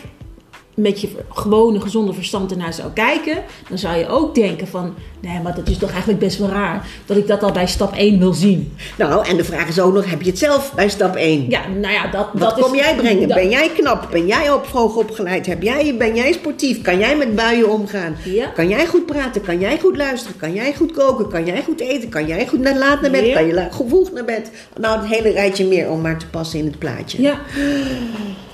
met 0.75 1.02
je 1.02 1.08
gewone 1.30 1.80
gezonde 1.81 2.14
verstand 2.14 2.52
ernaar 2.52 2.74
zou 2.74 2.92
kijken, 2.94 3.38
dan 3.70 3.78
zou 3.78 3.98
je 3.98 4.08
ook 4.08 4.36
denken 4.36 4.68
van, 4.68 4.94
nee, 5.20 5.40
maar 5.44 5.56
dat 5.56 5.70
is 5.70 5.78
toch 5.78 5.90
eigenlijk 5.92 6.20
best 6.20 6.38
wel 6.38 6.50
raar 6.50 6.88
dat 7.06 7.18
ik 7.18 7.28
dat 7.28 7.44
al 7.44 7.52
bij 7.52 7.68
stap 7.68 7.94
1 7.96 8.20
wil 8.20 8.34
zien. 8.34 8.74
Nou, 8.98 9.28
en 9.28 9.38
de 9.38 9.44
vraag 9.44 9.68
is 9.68 9.80
ook 9.80 9.94
nog, 9.94 10.10
heb 10.10 10.22
je 10.22 10.30
het 10.30 10.40
zelf 10.40 10.74
bij 10.75 10.90
stap 10.90 11.16
1? 11.16 11.46
Ja, 11.50 11.62
nou 11.68 11.94
ja, 11.94 12.08
dat, 12.08 12.28
Wat 12.34 12.42
dat 12.42 12.60
kom 12.60 12.74
is, 12.74 12.80
jij 12.81 12.96
brengen? 12.96 13.28
dat- 13.28 13.38
Ben 13.38 13.50
jij 13.50 13.70
knap? 13.70 14.08
Ben 14.12 14.25
jij 14.28 14.52
op 14.52 14.66
hoog 14.68 14.96
opgeleid? 14.96 15.46
Heb 15.46 15.62
jij, 15.64 15.96
ben 15.98 16.16
jij 16.16 16.31
sportief? 16.31 16.81
Kan 16.81 17.00
jij 17.00 17.18
met 17.18 17.36
buien 17.36 17.70
omgaan? 17.72 18.16
Ja. 18.24 18.46
Kan 18.48 18.68
jij 18.68 18.86
goed 18.88 19.06
praten? 19.06 19.42
Kan 19.42 19.60
jij 19.60 19.80
goed 19.80 19.98
luisteren? 19.98 20.38
Kan 20.38 20.54
jij 20.54 20.74
goed 20.75 20.92
koken? 20.92 21.30
Kan 21.30 21.46
jij 21.46 21.64
goed 21.64 21.80
eten? 21.80 22.10
Kan 22.10 22.28
jij 22.28 22.48
goed 22.48 22.60
naar 22.60 22.78
laat 22.78 23.02
naar 23.02 23.12
bed? 23.12 23.25
Ja. 23.25 23.34
Kan 23.34 23.48
je 23.48 23.68
vroeg 23.88 24.12
naar 24.12 24.25
bed? 24.25 24.52
Nou, 24.80 25.00
het 25.00 25.10
hele 25.10 25.30
rijtje 25.30 25.66
meer 25.66 25.90
om 25.90 26.02
maar 26.02 26.18
te 26.20 26.28
passen 26.28 26.60
in 26.60 26.66
het 26.66 26.80
plaatje. 26.80 27.22
Ja. 27.22 27.40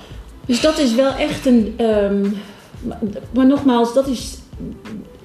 Dus 0.49 0.61
dat 0.61 0.79
is 0.79 0.95
wel 0.95 1.13
echt 1.13 1.45
een. 1.45 1.73
ehm, 1.77 2.25
maar, 3.33 3.45
nogmaals, 3.45 3.93
dat 3.93 4.07
is 4.07 4.37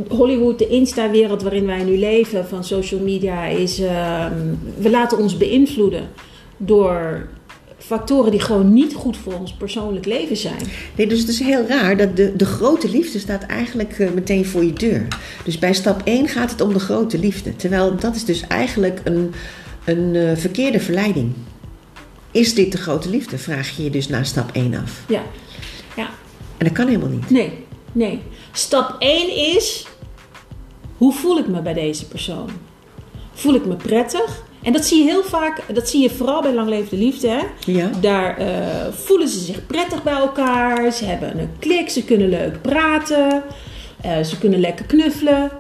Hollywood, 0.09 0.59
de 0.59 0.69
Insta-wereld 0.69 1.43
waarin 1.43 1.67
wij 1.67 1.83
nu 1.83 1.99
leven, 1.99 2.47
van 2.47 2.65
social 2.65 3.01
media, 3.01 3.45
is. 3.47 3.81
ehm, 3.81 4.55
we 4.79 4.91
laten 4.91 5.19
ons 5.19 5.37
beïnvloeden 5.37 6.09
door 6.57 7.27
factoren 7.79 8.31
die 8.31 8.41
gewoon 8.41 8.73
niet 8.73 8.95
goed 8.95 9.17
voor 9.17 9.33
ons 9.33 9.53
persoonlijk 9.53 10.07
leven 10.07 10.37
zijn. 10.37 10.63
Nee, 10.97 11.07
dus 11.07 11.21
het 11.21 11.29
is 11.29 11.41
heel 11.41 11.67
raar 11.67 11.97
dat 11.97 12.17
de, 12.17 12.37
de 12.37 12.47
grote 12.47 12.91
liefde 12.91 13.19
staat 13.19 13.43
eigenlijk 13.43 13.99
eh, 13.99 14.11
meteen 14.11 14.47
voor 14.47 14.65
je 14.65 14.73
deur. 14.73 15.09
Dus 15.45 15.59
bij 15.59 15.73
stap 15.73 16.01
1 16.05 16.29
gaat 16.29 16.51
het 16.51 16.61
om 16.61 16.73
de 16.73 16.79
grote 16.79 17.19
liefde. 17.19 17.57
Terwijl 17.57 17.97
dat 17.97 18.15
is 18.15 18.25
dus 18.25 18.47
eigenlijk 18.47 19.01
een, 19.05 19.33
een 19.85 20.15
eh, 20.15 20.37
verkeerde 20.37 20.81
verleiding. 20.81 21.33
Is 22.35 22.55
dit 22.55 22.73
de 22.73 22.79
grote 22.79 23.09
liefde? 23.09 23.39
Vraag 23.39 23.77
je 23.77 23.83
je 23.83 23.91
dus 23.91 24.09
na 24.09 24.23
stap 24.25 24.51
1 24.53 24.75
af. 24.75 25.03
Ja. 25.09 25.23
Ja. 25.97 26.09
En 26.57 26.67
dat 26.67 26.73
kan 26.73 26.87
helemaal 26.87 27.09
niet. 27.09 27.31
Nee, 27.31 27.65
nee. 27.93 28.23
Stap 28.53 28.97
1 28.99 29.37
is: 29.57 29.87
hoe 30.97 31.13
voel 31.13 31.39
ik 31.39 31.47
me 31.47 31.63
bij 31.63 31.73
deze 31.75 32.07
persoon? 32.07 32.51
Voel 33.33 33.55
ik 33.55 33.67
me 33.67 33.75
prettig? 33.77 34.43
En 34.63 34.73
dat 34.73 34.85
zie 34.87 34.99
je 35.05 35.11
heel 35.11 35.23
vaak, 35.23 35.63
dat 35.75 35.89
zie 35.89 36.03
je 36.03 36.11
vooral 36.11 36.43
bij 36.43 36.55
langlevende 36.55 37.05
liefde. 37.05 37.29
Hè? 37.29 37.43
Ja. 37.73 37.91
Daar 38.01 38.37
eh, 38.39 38.93
voelen 38.93 39.29
ze 39.29 39.39
zich 39.39 39.67
prettig 39.67 40.03
bij 40.03 40.13
elkaar. 40.15 40.93
Ze 40.93 41.05
hebben 41.05 41.39
een 41.39 41.51
klik, 41.59 41.89
ze 41.91 42.05
kunnen 42.05 42.29
leuk 42.29 42.63
praten. 42.63 43.43
eh, 44.01 44.23
ze 44.23 44.39
kunnen 44.39 44.61
lekker 44.61 44.85
knuffelen. 44.87 45.51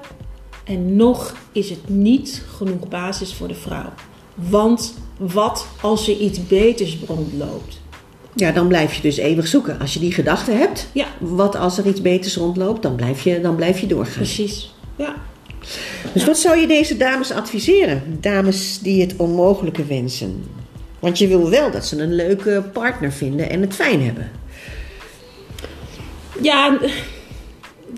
En 0.64 0.96
nog 0.96 1.36
is 1.52 1.70
het 1.70 1.88
niet 1.88 2.42
genoeg 2.56 2.88
basis 2.88 3.34
voor 3.34 3.48
de 3.48 3.54
vrouw. 3.54 3.92
Want 4.34 4.94
wat 5.16 5.66
als 5.80 6.08
er 6.08 6.16
iets 6.16 6.46
beters 6.46 6.98
rondloopt? 7.06 7.80
Ja, 8.34 8.52
dan 8.52 8.68
blijf 8.68 8.94
je 8.94 9.02
dus 9.02 9.16
eeuwig 9.16 9.46
zoeken. 9.46 9.78
Als 9.80 9.94
je 9.94 10.00
die 10.00 10.12
gedachte 10.12 10.50
hebt, 10.50 10.88
Ja, 10.92 11.06
wat 11.18 11.56
als 11.56 11.78
er 11.78 11.86
iets 11.86 12.02
beters 12.02 12.36
rondloopt, 12.36 12.82
dan 12.82 12.94
blijf 12.96 13.24
je, 13.24 13.40
dan 13.40 13.56
blijf 13.56 13.80
je 13.80 13.86
doorgaan. 13.86 14.14
precies. 14.14 14.74
Ja. 14.96 15.14
Dus 16.12 16.24
wat 16.24 16.38
zou 16.38 16.58
je 16.58 16.66
deze 16.66 16.96
dames 16.96 17.30
adviseren? 17.32 18.02
Dames 18.20 18.78
die 18.82 19.00
het 19.00 19.14
onmogelijke 19.16 19.84
wensen. 19.84 20.44
Want 20.98 21.18
je 21.18 21.26
wil 21.26 21.50
wel 21.50 21.70
dat 21.70 21.86
ze 21.86 22.02
een 22.02 22.14
leuke 22.14 22.64
partner 22.72 23.12
vinden 23.12 23.50
en 23.50 23.60
het 23.60 23.74
fijn 23.74 24.02
hebben. 24.02 24.30
Ja, 26.42 26.78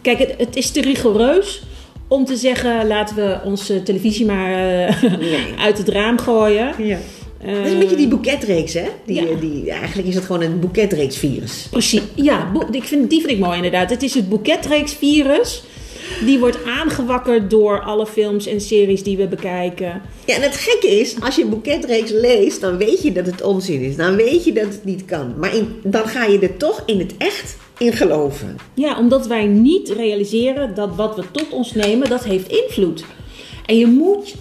kijk, 0.02 0.18
het, 0.18 0.34
het 0.38 0.56
is 0.56 0.70
te 0.70 0.80
rigoureus 0.80 1.65
om 2.08 2.24
te 2.24 2.36
zeggen: 2.36 2.86
laten 2.86 3.16
we 3.16 3.38
onze 3.44 3.82
televisie 3.82 4.26
maar 4.26 4.52
eh, 4.86 5.02
Nee. 5.18 5.54
uit 5.66 5.78
het 5.78 5.88
raam 5.88 6.18
gooien. 6.18 6.72
Ja. 6.84 6.98
Eh, 7.40 7.54
Dat 7.56 7.66
is 7.66 7.72
een 7.72 7.78
beetje 7.78 7.96
die 7.96 8.08
boeketreeks, 8.08 8.72
hè? 8.74 8.84
Die, 9.06 9.14
Ja. 9.28 9.40
die, 9.40 9.70
eigenlijk 9.70 10.08
is 10.08 10.14
het 10.14 10.24
gewoon 10.24 10.42
een 10.42 10.60
boeketreeksvirus. 10.60 11.66
Precies. 11.70 12.02
Ja, 12.14 12.52
ik 12.70 12.84
vind, 12.84 13.10
die 13.10 13.20
vind 13.20 13.32
ik 13.32 13.38
mooi 13.38 13.56
inderdaad. 13.56 13.90
Het 13.90 14.02
is 14.02 14.14
het 14.14 14.28
boeketreeksvirus. 14.28 15.62
Die 16.24 16.38
wordt 16.38 16.58
aangewakkerd 16.64 17.50
door 17.50 17.80
alle 17.80 18.06
films 18.06 18.46
en 18.46 18.60
series 18.60 19.02
die 19.02 19.16
we 19.16 19.26
bekijken. 19.28 20.02
Ja, 20.24 20.34
en 20.34 20.42
het 20.42 20.56
gekke 20.56 21.00
is, 21.00 21.14
als 21.20 21.36
je 21.36 21.42
een 21.42 21.48
boeketreeks 21.50 22.10
leest, 22.10 22.60
dan 22.60 22.76
weet 22.76 23.02
je 23.02 23.12
dat 23.12 23.26
het 23.26 23.42
onzin 23.42 23.80
is. 23.80 23.96
Dan 23.96 24.16
weet 24.16 24.44
je 24.44 24.52
dat 24.52 24.64
het 24.64 24.84
niet 24.84 25.04
kan. 25.04 25.34
Maar 25.38 25.54
in, 25.54 25.74
dan 25.82 26.08
ga 26.08 26.24
je 26.24 26.38
er 26.38 26.56
toch 26.56 26.82
in 26.86 26.98
het 26.98 27.14
echt 27.18 27.56
in 27.78 27.92
geloven. 27.92 28.56
Ja, 28.74 28.98
omdat 28.98 29.26
wij 29.26 29.46
niet 29.46 29.88
realiseren 29.88 30.74
dat 30.74 30.94
wat 30.94 31.16
we 31.16 31.30
tot 31.30 31.50
ons 31.50 31.72
nemen, 31.72 32.08
dat 32.08 32.24
heeft 32.24 32.48
invloed. 32.48 33.04
En 33.66 33.78
je 33.78 33.86
moet... 33.86 34.34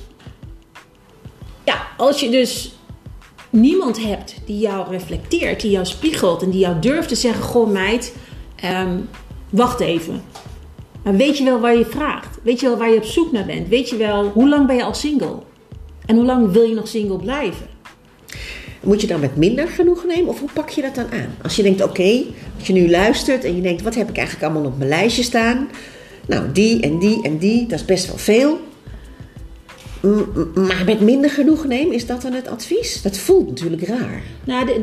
Ja, 1.64 1.88
als 1.98 2.20
je 2.20 2.30
dus 2.30 2.76
niemand 3.50 4.04
hebt 4.04 4.36
die 4.46 4.60
jou 4.60 4.90
reflecteert, 4.90 5.62
die 5.62 5.72
jou 5.72 5.86
spiegelt 5.86 6.42
en 6.42 6.50
die 6.50 6.60
jou 6.60 6.80
durft 6.80 7.08
te 7.08 7.16
zeggen: 7.16 7.44
Goh, 7.44 7.72
meid, 7.72 8.16
ehm, 8.56 8.98
wacht 9.50 9.80
even. 9.80 10.22
Maar 11.04 11.16
weet 11.16 11.38
je 11.38 11.44
wel 11.44 11.60
waar 11.60 11.78
je 11.78 11.86
vraagt? 11.86 12.38
Weet 12.44 12.60
je 12.60 12.68
wel 12.68 12.78
waar 12.78 12.90
je 12.90 12.98
op 12.98 13.04
zoek 13.04 13.32
naar 13.32 13.46
bent? 13.46 13.68
Weet 13.68 13.90
je 13.90 13.96
wel 13.96 14.28
hoe 14.28 14.50
lang 14.50 14.68
ben 14.68 14.76
je 14.76 14.84
al 14.84 14.94
single? 14.94 15.38
En 16.06 16.16
hoe 16.16 16.26
lang 16.26 16.52
wil 16.52 16.64
je 16.64 16.76
nog 16.76 16.88
single 16.88 17.18
blijven? 17.18 17.68
Moet 18.86 19.02
je 19.02 19.08
dan 19.08 19.20
met 19.20 19.36
minder 19.36 19.68
genoegen 19.68 20.08
nemen 20.08 20.28
of 20.28 20.40
hoe 20.40 20.50
pak 20.54 20.70
je 20.70 20.82
dat 20.82 20.96
dan 20.96 21.12
aan? 21.12 21.36
Als 21.42 21.56
je 21.56 21.64
denkt, 21.64 21.84
oké, 21.84 22.24
als 22.58 22.68
je 22.68 22.74
nu 22.74 22.90
luistert 22.90 23.44
en 23.44 23.56
je 23.56 23.62
denkt, 23.62 23.82
wat 23.82 23.96
heb 23.96 24.10
ik 24.10 24.18
eigenlijk 24.18 24.46
allemaal 24.46 24.72
op 24.72 24.78
mijn 24.78 24.90
lijstje 24.90 25.24
staan? 25.24 25.70
Nou, 26.28 26.52
die 26.52 26.82
en 26.82 27.00
die 27.00 27.24
en 27.24 27.38
die, 27.38 27.68
dat 27.68 27.80
is 27.80 27.86
best 27.86 28.08
wel 28.08 28.18
veel. 28.18 28.60
Maar 30.54 30.84
met 30.86 31.00
minder 31.00 31.30
genoegen 31.30 31.70
nemen, 31.70 31.96
is 31.96 32.06
dat 32.06 32.22
dan 32.22 32.34
het 32.34 32.48
advies? 32.48 33.02
Dat 33.02 33.18
voelt 33.18 33.50
natuurlijk 33.50 33.88
raar. 33.88 34.22
Nou, 34.44 34.82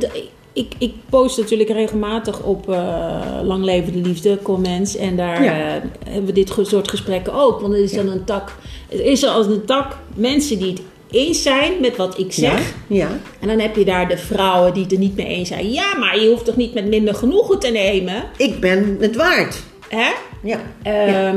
ik, 0.53 0.75
ik 0.79 0.93
post 1.09 1.39
natuurlijk 1.39 1.71
regelmatig 1.71 2.43
op 2.43 2.69
uh, 2.69 3.41
Lang 3.43 3.65
Leven 3.65 3.93
de 3.93 3.99
Liefde 3.99 4.39
comments. 4.43 4.97
En 4.97 5.17
daar 5.17 5.45
eh, 5.45 5.83
hebben 6.05 6.27
we 6.27 6.33
dit 6.33 6.53
soort 6.63 6.89
gesprekken 6.89 7.35
ook. 7.35 7.61
Want 7.61 7.73
er 7.73 7.83
is 7.83 7.93
dan 7.93 8.09
een 8.09 8.25
tak. 8.25 8.55
Er 8.89 9.05
is 9.05 9.23
er 9.23 9.29
als 9.29 9.47
een 9.47 9.65
tak 9.65 9.97
mensen 10.15 10.59
die 10.59 10.71
het 10.71 10.83
eens 11.13 11.43
zijn 11.43 11.81
met 11.81 11.97
wat 11.97 12.19
ik 12.19 12.33
zeg. 12.33 12.75
Ja, 12.87 12.97
ja. 12.97 13.09
En 13.41 13.49
dan 13.49 13.59
heb 13.59 13.77
je 13.77 13.85
daar 13.85 14.09
de 14.09 14.19
vrouwen 14.19 14.75
die 14.75 14.83
het 14.83 14.93
er 14.93 14.99
niet 14.99 15.17
mee 15.17 15.27
eens 15.27 15.49
zijn. 15.49 15.73
Ja, 15.73 15.99
maar 15.99 16.21
je 16.21 16.29
hoeft 16.29 16.45
toch 16.45 16.57
niet 16.57 16.75
met 16.75 16.87
minder 16.87 17.15
genoegen 17.15 17.59
te 17.59 17.69
nemen? 17.69 18.25
Ik 18.37 18.61
ben 18.61 18.97
het 19.01 19.17
waard. 19.17 19.63
Hè? 19.89 20.11
Ja. 20.43 20.61
ja. 20.85 21.35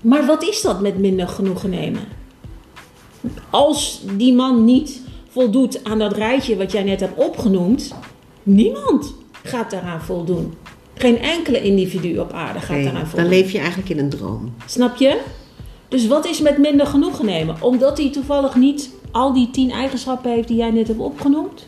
Maar 0.00 0.26
wat 0.26 0.42
is 0.42 0.60
dat 0.60 0.80
met 0.80 0.98
minder 0.98 1.28
genoegen 1.28 1.70
nemen? 1.70 2.18
als 3.50 4.02
die 4.16 4.34
man 4.34 4.64
niet 4.64 5.00
voldoet 5.28 5.84
aan 5.84 5.98
dat 5.98 6.16
rijtje 6.16 6.56
wat 6.56 6.72
jij 6.72 6.82
net 6.82 7.00
hebt 7.00 7.18
opgenoemd, 7.18 7.94
niemand 8.42 9.14
gaat 9.42 9.70
daaraan 9.70 10.02
voldoen. 10.02 10.54
Geen 10.94 11.18
enkele 11.18 11.62
individu 11.62 12.18
op 12.18 12.32
aarde 12.32 12.60
gaat 12.60 12.82
daaraan 12.82 13.06
voldoen. 13.06 13.30
Dan 13.30 13.38
leef 13.38 13.52
je 13.52 13.58
eigenlijk 13.58 13.88
in 13.88 13.98
een 13.98 14.08
droom. 14.08 14.54
Snap 14.66 14.96
je? 14.96 15.20
Dus 15.90 16.06
wat 16.06 16.26
is 16.26 16.40
met 16.40 16.58
minder 16.58 16.86
genoegen 16.86 17.26
nemen? 17.26 17.56
Omdat 17.60 17.98
hij 17.98 18.10
toevallig 18.10 18.54
niet 18.54 18.90
al 19.10 19.32
die 19.32 19.50
tien 19.50 19.70
eigenschappen 19.70 20.30
heeft 20.30 20.48
die 20.48 20.56
jij 20.56 20.70
net 20.70 20.88
hebt 20.88 21.00
opgenoemd? 21.00 21.66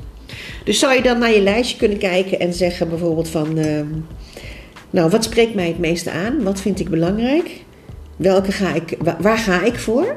Dus 0.64 0.79
zou 0.79 0.95
je 0.95 1.02
dan 1.02 1.19
naar 1.19 1.33
je 1.33 1.41
lijstje 1.43 1.76
kunnen 1.76 1.99
kijken 1.99 2.41
en 2.41 2.52
zeggen 2.52 2.88
bijvoorbeeld 2.88 3.29
van... 3.29 3.59
Uh, 3.59 3.81
nou, 4.91 5.11
wat 5.11 5.25
spreekt 5.25 5.55
mij 5.55 5.67
het 5.67 5.79
meeste 5.79 6.11
aan? 6.11 6.43
Wat 6.43 6.61
vind 6.61 6.81
ik 6.81 6.91
belangrijk? 6.91 7.64
Welke 8.17 8.52
ga 8.52 8.75
ik, 8.75 8.97
waar 9.19 9.38
ga 9.38 9.62
ik 9.62 9.79
voor? 9.79 10.17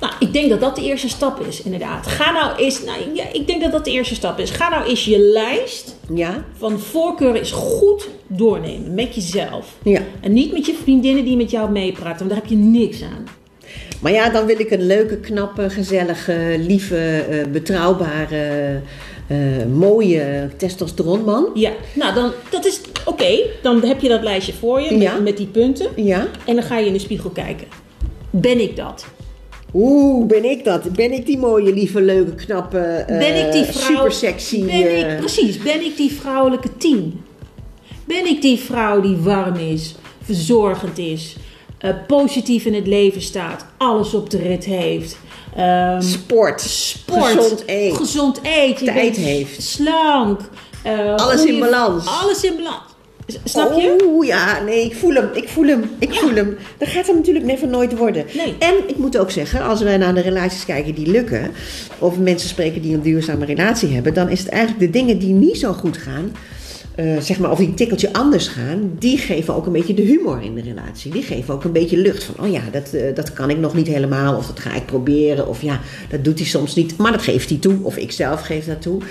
Nou, 0.00 0.12
ik 0.18 0.32
denk 0.32 0.50
dat 0.50 0.60
dat 0.60 0.76
de 0.76 0.82
eerste 0.82 1.08
stap 1.08 1.40
is, 1.46 1.62
inderdaad. 1.62 2.06
Ga 2.06 2.32
nou 2.32 2.56
eens, 2.56 2.82
nou, 2.84 2.98
ja, 3.14 3.24
ik 3.32 3.46
denk 3.46 3.62
dat 3.62 3.72
dat 3.72 3.84
de 3.84 3.90
eerste 3.90 4.14
stap 4.14 4.38
is. 4.38 4.50
Ga 4.50 4.68
nou 4.68 4.88
eens 4.88 5.04
je 5.04 5.18
lijst 5.18 5.89
ja. 6.14 6.44
van 6.58 6.78
voorkeuren 6.78 7.38
eens 7.38 7.50
goed 7.50 8.08
doornemen 8.26 8.94
met 8.94 9.14
jezelf. 9.14 9.76
Ja. 9.82 10.00
En 10.20 10.32
niet 10.32 10.52
met 10.52 10.66
je 10.66 10.74
vriendinnen 10.82 11.24
die 11.24 11.36
met 11.36 11.50
jou 11.50 11.70
meepraten, 11.70 12.18
want 12.18 12.30
daar 12.30 12.40
heb 12.40 12.50
je 12.50 12.56
niks 12.56 13.02
aan. 13.02 13.24
Maar 14.00 14.12
ja, 14.12 14.30
dan 14.30 14.46
wil 14.46 14.60
ik 14.60 14.70
een 14.70 14.86
leuke, 14.86 15.16
knappe, 15.16 15.70
gezellige, 15.70 16.56
lieve, 16.58 17.24
uh, 17.30 17.52
betrouwbare, 17.52 18.80
uh, 19.28 19.36
mooie 19.74 20.50
testosteronman. 20.56 21.50
Ja, 21.54 21.70
nou 21.94 22.14
dan, 22.14 22.32
dat 22.50 22.64
is 22.66 22.80
oké. 23.04 23.38
Dan 23.62 23.82
heb 23.84 24.00
je 24.00 24.08
dat 24.08 24.22
lijstje 24.22 24.52
voor 24.52 24.80
je 24.80 24.90
met, 24.90 25.02
Ja. 25.02 25.18
met 25.18 25.36
die 25.36 25.46
punten. 25.46 25.86
Ja. 25.96 26.26
En 26.46 26.54
dan 26.54 26.64
ga 26.64 26.78
je 26.78 26.86
in 26.86 26.92
de 26.92 26.98
spiegel 26.98 27.30
kijken. 27.30 27.66
Ben 28.30 28.60
ik 28.60 28.76
dat? 28.76 29.06
Oeh, 29.74 30.26
ben 30.26 30.44
ik 30.44 30.64
dat? 30.64 30.92
Ben 30.92 31.12
ik 31.12 31.26
die 31.26 31.38
mooie, 31.38 31.72
lieve, 31.72 32.00
leuke, 32.00 32.34
knappe, 32.34 32.78
eh, 32.78 33.18
Ben 33.18 33.46
ik 33.46 33.52
die 33.52 33.64
vrouw? 33.64 33.96
super 33.96 34.12
sexy... 34.12 34.64
Ben 34.64 34.98
ik, 34.98 35.06
eh, 35.06 35.18
precies, 35.18 35.58
ben 35.58 35.84
ik 35.84 35.96
die 35.96 36.12
vrouwelijke 36.12 36.76
tien? 36.76 37.24
Ben 38.04 38.26
ik 38.26 38.42
die 38.42 38.58
vrouw 38.58 39.00
die 39.00 39.16
warm 39.16 39.54
is, 39.56 39.94
verzorgend 40.22 40.98
is, 40.98 41.36
eh, 41.78 41.90
positief 42.06 42.64
in 42.64 42.74
het 42.74 42.86
leven 42.86 43.22
staat, 43.22 43.66
alles 43.78 44.14
op 44.14 44.30
de 44.30 44.38
rit 44.38 44.64
heeft, 44.64 45.16
ehm, 45.56 46.00
sport, 46.00 46.60
sport, 46.60 47.24
gezond 47.24 47.62
eten. 47.66 47.96
gezond 47.96 48.40
eet, 48.42 48.78
je 48.80 48.84
Tijd 48.84 49.16
heeft. 49.16 49.62
slank, 49.62 50.40
Alles 51.16 51.44
in 51.44 51.58
balans. 51.58 52.06
Alles 52.22 52.44
in 52.44 52.56
balans. 52.56 52.89
Snap 53.44 53.72
je? 53.72 53.96
Oeh, 54.06 54.26
ja, 54.26 54.62
nee, 54.62 54.84
ik 54.84 54.94
voel 54.94 55.14
hem, 55.14 55.28
ik 55.32 55.48
voel 55.48 55.66
hem, 55.66 55.90
ik 55.98 56.14
voel 56.14 56.34
hem. 56.34 56.56
Dat 56.78 56.88
gaat 56.88 57.06
hem 57.06 57.16
natuurlijk 57.16 57.44
never 57.44 57.68
nooit 57.68 57.96
worden. 57.96 58.24
Nee. 58.36 58.54
En 58.58 58.74
ik 58.86 58.96
moet 58.96 59.18
ook 59.18 59.30
zeggen, 59.30 59.62
als 59.62 59.82
wij 59.82 59.96
naar 59.96 60.14
de 60.14 60.20
relaties 60.20 60.64
kijken 60.64 60.94
die 60.94 61.10
lukken, 61.10 61.50
of 61.98 62.18
mensen 62.18 62.48
spreken 62.48 62.82
die 62.82 62.94
een 62.94 63.02
duurzame 63.02 63.44
relatie 63.44 63.88
hebben, 63.88 64.14
dan 64.14 64.28
is 64.28 64.38
het 64.38 64.48
eigenlijk 64.48 64.80
de 64.80 64.98
dingen 64.98 65.18
die 65.18 65.32
niet 65.32 65.58
zo 65.58 65.72
goed 65.72 65.96
gaan, 65.96 66.32
eh, 66.94 67.18
zeg 67.18 67.38
maar, 67.38 67.50
of 67.50 67.58
die 67.58 67.68
een 67.68 67.74
tikkeltje 67.74 68.12
anders 68.12 68.48
gaan, 68.48 68.92
die 68.98 69.18
geven 69.18 69.54
ook 69.54 69.66
een 69.66 69.72
beetje 69.72 69.94
de 69.94 70.02
humor 70.02 70.42
in 70.42 70.54
de 70.54 70.62
relatie. 70.62 71.12
Die 71.12 71.22
geven 71.22 71.54
ook 71.54 71.64
een 71.64 71.72
beetje 71.72 71.96
lucht 71.96 72.24
van, 72.24 72.44
oh 72.44 72.52
ja, 72.52 72.60
dat, 72.72 72.92
eh, 72.92 73.14
dat 73.14 73.32
kan 73.32 73.50
ik 73.50 73.58
nog 73.58 73.74
niet 73.74 73.86
helemaal, 73.86 74.36
of 74.36 74.46
dat 74.46 74.60
ga 74.60 74.74
ik 74.74 74.86
proberen, 74.86 75.48
of 75.48 75.62
ja, 75.62 75.80
dat 76.10 76.24
doet 76.24 76.38
hij 76.38 76.46
soms 76.48 76.74
niet, 76.74 76.96
maar 76.96 77.12
dat 77.12 77.22
geeft 77.22 77.48
hij 77.48 77.58
toe, 77.58 77.76
of 77.82 77.96
ik 77.96 78.12
zelf 78.12 78.40
geef 78.40 78.66
dat 78.66 78.82
toe. 78.82 79.02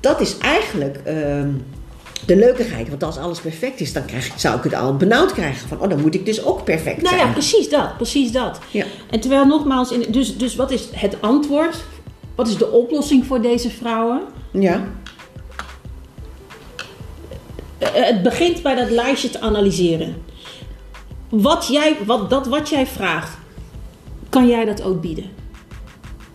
Dat 0.00 0.20
is 0.20 0.38
eigenlijk 0.38 0.96
ehm, 1.04 1.48
de 2.26 2.36
leukigheid, 2.36 2.88
want 2.88 3.02
als 3.02 3.16
alles 3.18 3.40
perfect 3.40 3.80
is, 3.80 3.92
dan 3.92 4.04
krijg, 4.04 4.26
ik- 4.26 4.32
zou 4.36 4.56
ik 4.56 4.62
het 4.64 4.74
al 4.74 4.96
benauwd 4.96 5.32
krijgen 5.32 5.68
van, 5.68 5.80
oh, 5.80 5.88
dan 5.88 6.00
moet 6.00 6.14
ik 6.14 6.26
dus 6.26 6.44
ook 6.44 6.64
perfect 6.64 7.02
Nou 7.02 7.14
zijn. 7.14 7.26
ja, 7.26 7.32
precies 7.32 7.68
dat, 7.68 7.96
precies 7.96 8.32
dat. 8.32 8.58
Ja. 8.70 8.84
En 9.10 9.20
terwijl 9.20 9.44
nogmaals, 9.46 9.90
in, 9.90 10.12
dus, 10.12 10.36
dus 10.36 10.54
wat 10.56 10.70
is 10.70 10.88
het 10.92 11.16
antwoord? 11.20 11.84
Wat 12.34 12.48
is 12.48 12.56
de 12.56 12.70
oplossing 12.70 13.26
voor 13.26 13.40
deze 13.40 13.70
vrouwen? 13.70 14.20
Ja. 14.52 14.84
Eh, 17.78 17.88
het 17.92 18.22
begint 18.22 18.62
bij 18.62 18.74
dat 18.74 18.90
lijstje 18.90 19.30
te 19.30 19.40
analyseren. 19.40 20.22
Wat 21.28 21.66
jij, 21.70 21.96
wat, 22.06 22.30
dat 22.30 22.46
wat 22.46 22.68
jij 22.68 22.86
vraagt, 22.86 23.36
kan 24.28 24.46
jij 24.48 24.64
dat 24.64 24.82
ook 24.82 25.00
bieden? 25.00 25.24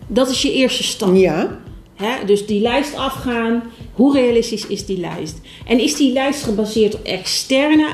Dat 0.08 0.29
is 0.29 0.41
je 0.41 0.53
eerste 0.53 0.84
stap. 0.84 1.15
Ja. 1.15 1.58
Hè? 1.98 2.25
Dus 2.25 2.46
die 2.46 2.62
lijst 2.62 2.96
afgaan. 2.96 3.63
Hoe 3.94 4.13
realistisch 4.13 4.68
is 4.68 4.86
die 4.86 5.00
lijst? 5.00 5.42
En 5.66 5.80
is 5.80 5.96
die 5.96 6.13
lijst 6.13 6.44
gebaseerd 6.44 6.96
op 6.96 7.04
externe 7.04 7.88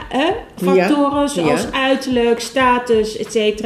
factoren, 0.56 1.22
Ja, 1.22 1.28
zoals 1.28 1.62
ja. 1.62 1.72
uiterlijk, 1.72 2.40
status, 2.40 3.18
etc. 3.18 3.66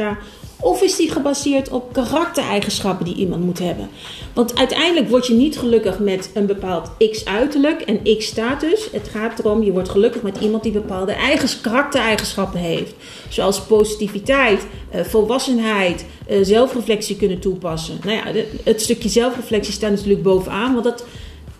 Of 0.60 0.82
is 0.82 0.96
die 0.96 1.10
gebaseerd 1.10 1.68
op 1.68 1.92
karaktereigenschappen 1.92 3.04
die 3.04 3.14
iemand 3.14 3.44
moet 3.44 3.58
hebben? 3.58 3.88
Want 4.34 4.56
uiteindelijk 4.56 5.08
word 5.08 5.26
je 5.26 5.34
niet 5.34 5.58
gelukkig 5.58 5.98
met 5.98 6.30
een 6.34 6.46
bepaald 6.46 6.90
x-uiterlijk 7.10 7.80
en 7.80 8.18
x-status. 8.18 8.88
Het 8.92 9.08
gaat 9.08 9.38
erom, 9.38 9.62
je 9.62 9.72
wordt 9.72 9.88
gelukkig 9.88 10.22
met 10.22 10.38
iemand 10.40 10.62
die 10.62 10.72
bepaalde 10.72 11.12
eigen 11.12 11.60
karaktereigenschappen 11.60 12.60
heeft. 12.60 12.94
Zoals 13.28 13.60
positiviteit, 13.60 14.66
eh, 14.90 15.04
volwassenheid, 15.04 16.04
eh, 16.26 16.38
zelfreflectie 16.42 17.16
kunnen 17.16 17.38
toepassen. 17.38 17.98
Nou 18.04 18.16
ja, 18.16 18.42
het 18.64 18.82
stukje 18.82 19.08
zelfreflectie 19.08 19.72
staat 19.72 19.90
natuurlijk 19.90 20.22
bovenaan, 20.22 20.72
want 20.72 20.84
dat, 20.84 21.04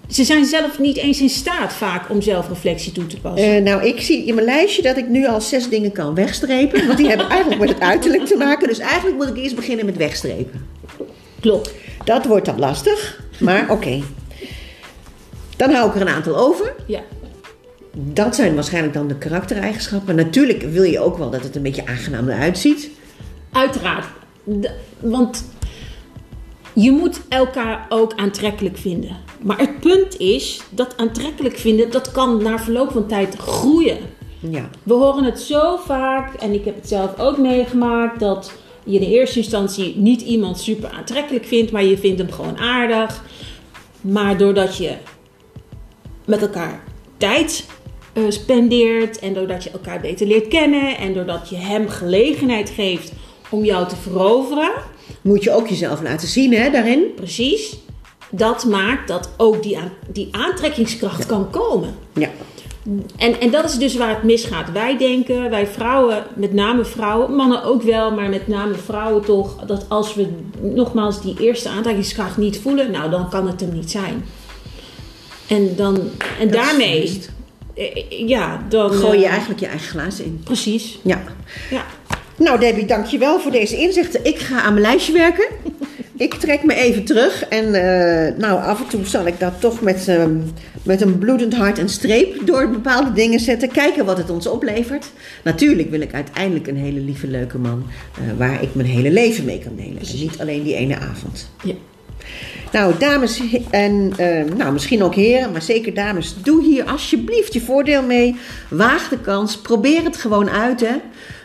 ze 0.09 0.25
zijn 0.25 0.45
zelf 0.45 0.79
niet 0.79 0.97
eens 0.97 1.21
in 1.21 1.29
staat 1.29 1.73
vaak 1.73 2.11
om 2.11 2.23
zelfreflectie 2.23 2.93
toe 2.93 3.07
te 3.07 3.21
passen. 3.21 3.57
Eh, 3.57 3.63
nou, 3.63 3.87
ik 3.87 4.01
zie 4.01 4.27
in 4.27 4.35
mijn 4.35 4.47
lijstje 4.47 4.83
dat 4.83 4.97
ik 4.97 5.09
nu 5.09 5.27
al 5.27 5.41
zes 5.41 5.69
dingen 5.69 5.93
kan 5.93 6.15
wegstrepen. 6.15 6.87
Want 6.87 6.99
die 6.99 7.09
hebben 7.09 7.29
eigenlijk 7.29 7.61
met 7.61 7.69
het 7.69 7.81
uiterlijk 7.81 8.27
te 8.27 8.37
maken. 8.37 8.69
Dus 8.69 8.79
eigenlijk 8.79 9.17
moet 9.17 9.29
ik 9.29 9.37
eerst 9.37 9.57
beginnen 9.57 9.87
met 9.87 9.97
wegstrepen. 9.97 10.67
Klopt. 11.41 11.75
Dat 12.05 12.27
wordt 12.27 12.47
dan 12.47 12.59
lastig, 12.59 13.21
maar 13.41 13.71
oké. 13.71 14.03
Dan 15.57 15.71
hou 15.71 15.89
ik 15.89 15.95
er 15.95 16.01
een 16.01 16.09
aantal 16.09 16.37
over. 16.37 16.75
Ja. 16.87 17.01
Dat 17.95 18.35
zijn 18.35 18.55
waarschijnlijk 18.55 18.95
dan 18.95 19.09
de 19.09 19.19
karaktereigenschappen. 19.19 20.15
Natuurlijk 20.15 20.63
wil 20.63 20.83
je 20.83 21.01
ook 21.01 21.19
wel 21.19 21.31
dat 21.31 21.43
het 21.43 21.57
een 21.57 21.63
beetje 21.63 21.87
aangenaam 21.87 22.29
eruit 22.29 22.59
ziet. 22.59 22.91
Uiteraard. 23.53 24.07
Want 25.01 25.45
je 26.73 26.91
moet 26.91 27.21
elkaar 27.29 27.87
ook 27.89 28.13
aantrekkelijk 28.17 28.79
vinden. 28.79 29.17
Maar 29.43 29.59
het 29.59 29.81
punt 29.81 30.19
is 30.19 30.61
dat 30.71 30.97
aantrekkelijk 30.97 31.57
vinden, 31.57 31.91
dat 31.91 32.11
kan 32.13 32.43
na 32.43 32.59
verloop 32.59 32.91
van 32.93 33.07
tijd 33.07 33.37
groeien. 33.37 33.99
Ja. 34.51 34.71
We 34.83 34.95
horen 34.95 35.25
het 35.25 35.41
zo 35.41 35.77
vaak, 35.77 36.35
en 36.35 36.53
ik 36.53 36.65
heb 36.65 36.75
het 36.75 36.89
zelf 36.89 37.19
ook 37.19 37.39
meegemaakt, 37.39 38.21
dat 38.21 38.53
je 38.85 38.99
in 38.99 39.07
eerste 39.11 39.39
instantie 39.39 39.97
niet 39.97 40.21
iemand 40.21 40.59
super 40.59 40.91
aantrekkelijk 40.91 41.45
vindt, 41.45 41.73
maar 41.73 41.85
je 41.85 41.99
vindt 41.99 42.19
hem 42.19 42.31
gewoon 42.33 42.59
aardig. 42.59 43.25
Maar 44.01 44.37
doordat 44.39 44.77
je 44.77 44.93
met 46.27 46.41
elkaar 46.43 46.85
tijd 47.17 47.67
eh, 48.13 48.23
spendeert 48.29 49.19
en 49.19 49.35
doordat 49.35 49.65
je 49.65 49.71
elkaar 49.71 50.01
beter 50.01 50.27
leert 50.27 50.49
kennen 50.49 50.97
en 50.99 51.15
doordat 51.15 51.49
je 51.49 51.57
hem 51.57 51.89
gelegenheid 51.89 52.71
geeft 52.71 53.13
om 53.51 53.65
jou 53.65 53.89
te 53.89 53.97
veroveren, 53.97 54.71
Moet 55.23 55.43
je 55.43 55.51
ook 55.53 55.69
jezelf 55.69 56.03
laten 56.03 56.29
zien 56.29 56.53
hè, 56.53 56.71
daarin. 56.71 57.03
precies, 57.15 57.77
dat 58.31 58.65
maakt 58.65 59.09
dat 59.09 59.31
ook 59.37 59.63
die, 59.63 59.79
die 60.07 60.29
aantrekkingskracht 60.31 61.27
kan 61.27 61.51
komen. 61.51 61.95
Ja. 62.13 62.29
En, 63.17 63.41
en 63.41 63.51
dat 63.51 63.65
is 63.65 63.75
dus 63.75 63.97
waar 63.97 64.09
het 64.09 64.23
misgaat. 64.23 64.73
Wij 64.73 64.99
denken, 64.99 65.51
wij 65.51 65.67
vrouwen, 65.67 66.25
met 66.35 66.53
name 66.53 66.85
vrouwen, 66.85 67.35
mannen 67.35 67.63
ook 67.65 67.83
wel, 67.83 68.11
maar 68.11 68.29
met 68.29 68.49
name 68.49 68.75
vrouwen 68.75 69.25
toch, 69.25 69.65
dat 69.67 69.85
als 69.89 70.15
we 70.15 70.29
nogmaals 70.61 71.23
die 71.23 71.37
eerste 71.41 71.69
aantrekkingskracht 71.69 72.37
niet 72.37 72.59
voelen, 72.59 72.91
nou 72.91 73.11
dan 73.11 73.31
kan 73.31 73.47
het 73.47 73.61
hem 73.61 73.73
niet 73.73 73.91
zijn. 73.91 74.25
En, 75.47 75.77
dan, 75.77 75.97
en 76.39 76.51
Dat 76.51 76.53
daarmee, 76.53 77.21
eh, 77.75 78.29
ja, 78.29 78.65
dan. 78.69 78.93
Gooi 78.93 79.19
je 79.19 79.25
eh, 79.25 79.31
eigenlijk 79.31 79.61
je 79.61 79.67
eigen 79.67 79.89
glazen 79.89 80.25
in. 80.25 80.41
Precies. 80.45 80.99
Ja. 81.03 81.23
Ja. 81.71 81.85
Nou 82.37 82.61
Debbie, 82.61 82.85
dankjewel 82.85 83.41
voor 83.41 83.51
deze 83.51 83.77
inzichten. 83.77 84.25
Ik 84.25 84.39
ga 84.39 84.63
aan 84.63 84.73
mijn 84.73 84.87
lijstje 84.87 85.13
werken. 85.13 85.47
Ik 86.19 86.35
trek 86.35 86.65
me 86.65 86.75
even 86.75 87.05
terug 87.05 87.45
en 87.45 87.75
eh, 87.75 88.37
nou, 88.37 88.63
af 88.63 88.81
en 88.81 88.89
toe 88.89 89.07
zal 89.07 89.27
ik 89.27 89.41
dat 89.41 89.61
toch 89.61 89.81
met, 89.81 90.09
ehm, 90.09 90.37
met 90.83 91.01
een 91.01 91.19
bloedend 91.19 91.55
hart 91.55 91.79
en 91.79 91.89
streep 91.89 92.47
door 92.47 92.71
bepaalde 92.71 93.13
dingen 93.13 93.41
zetten. 93.41 93.71
Kijken 93.71 94.05
wat 94.05 94.17
het 94.17 94.31
ons 94.31 94.47
oplevert. 94.47 95.11
Natuurlijk 95.45 95.91
wil 95.91 96.01
ik 96.01 96.15
uiteindelijk 96.15 96.67
een 96.67 96.77
hele 96.77 97.01
lieve, 97.01 97.27
leuke 97.27 97.59
man 97.59 97.87
eh, 98.15 98.39
waar 98.39 98.63
ik 98.63 98.75
mijn 98.75 98.89
hele 98.89 99.11
leven 99.11 99.45
mee 99.45 99.59
kan 99.59 99.77
delen. 99.77 99.99
En 99.99 100.19
niet 100.19 100.41
alleen 100.41 100.63
die 100.63 100.75
ene 100.75 100.99
avond. 100.99 101.51
Ja. 101.65 101.75
Nou, 102.73 102.95
dames 102.99 103.43
en 103.71 104.13
eh, 104.17 104.45
nou, 104.57 104.73
misschien 104.73 105.03
ook 105.03 105.15
heren, 105.15 105.53
maar 105.53 105.63
zeker 105.63 105.95
dames, 105.95 106.35
doe 106.43 106.65
hier 106.65 106.85
alsjeblieft 106.85 107.53
je 107.53 107.61
voordeel 107.61 108.03
mee. 108.03 108.37
Waag 108.71 109.09
de 109.09 109.19
kans, 109.19 109.59
probeer 109.59 110.05
het 110.05 110.17
gewoon 110.17 110.51
uit. 110.51 110.81
Hè. 110.81 110.97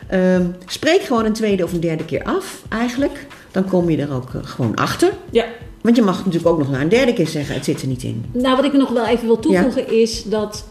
Ehm, 0.08 0.46
spreek 0.66 1.00
gewoon 1.00 1.24
een 1.24 1.32
tweede 1.32 1.64
of 1.64 1.72
een 1.72 1.80
derde 1.80 2.04
keer 2.04 2.22
af, 2.22 2.62
eigenlijk. 2.68 3.26
Dan 3.54 3.64
kom 3.64 3.90
je 3.90 3.96
er 3.96 4.12
ook 4.12 4.34
eh, 4.34 4.40
gewoon 4.44 4.74
achter. 4.74 5.12
ja. 5.30 5.44
Want 5.80 5.96
je 5.96 6.02
mag 6.02 6.16
natuurlijk 6.16 6.46
ook 6.46 6.58
nog 6.58 6.70
na 6.70 6.80
een 6.80 6.88
derde 6.88 7.12
keer 7.12 7.26
zeggen: 7.26 7.54
het 7.54 7.64
zit 7.64 7.82
er 7.82 7.88
niet 7.88 8.02
in. 8.02 8.24
Nou, 8.32 8.56
wat 8.56 8.64
ik 8.64 8.72
nog 8.72 8.90
wel 8.90 9.06
even 9.06 9.26
wil 9.26 9.38
toevoegen 9.38 10.00
is 10.00 10.22
dat 10.22 10.64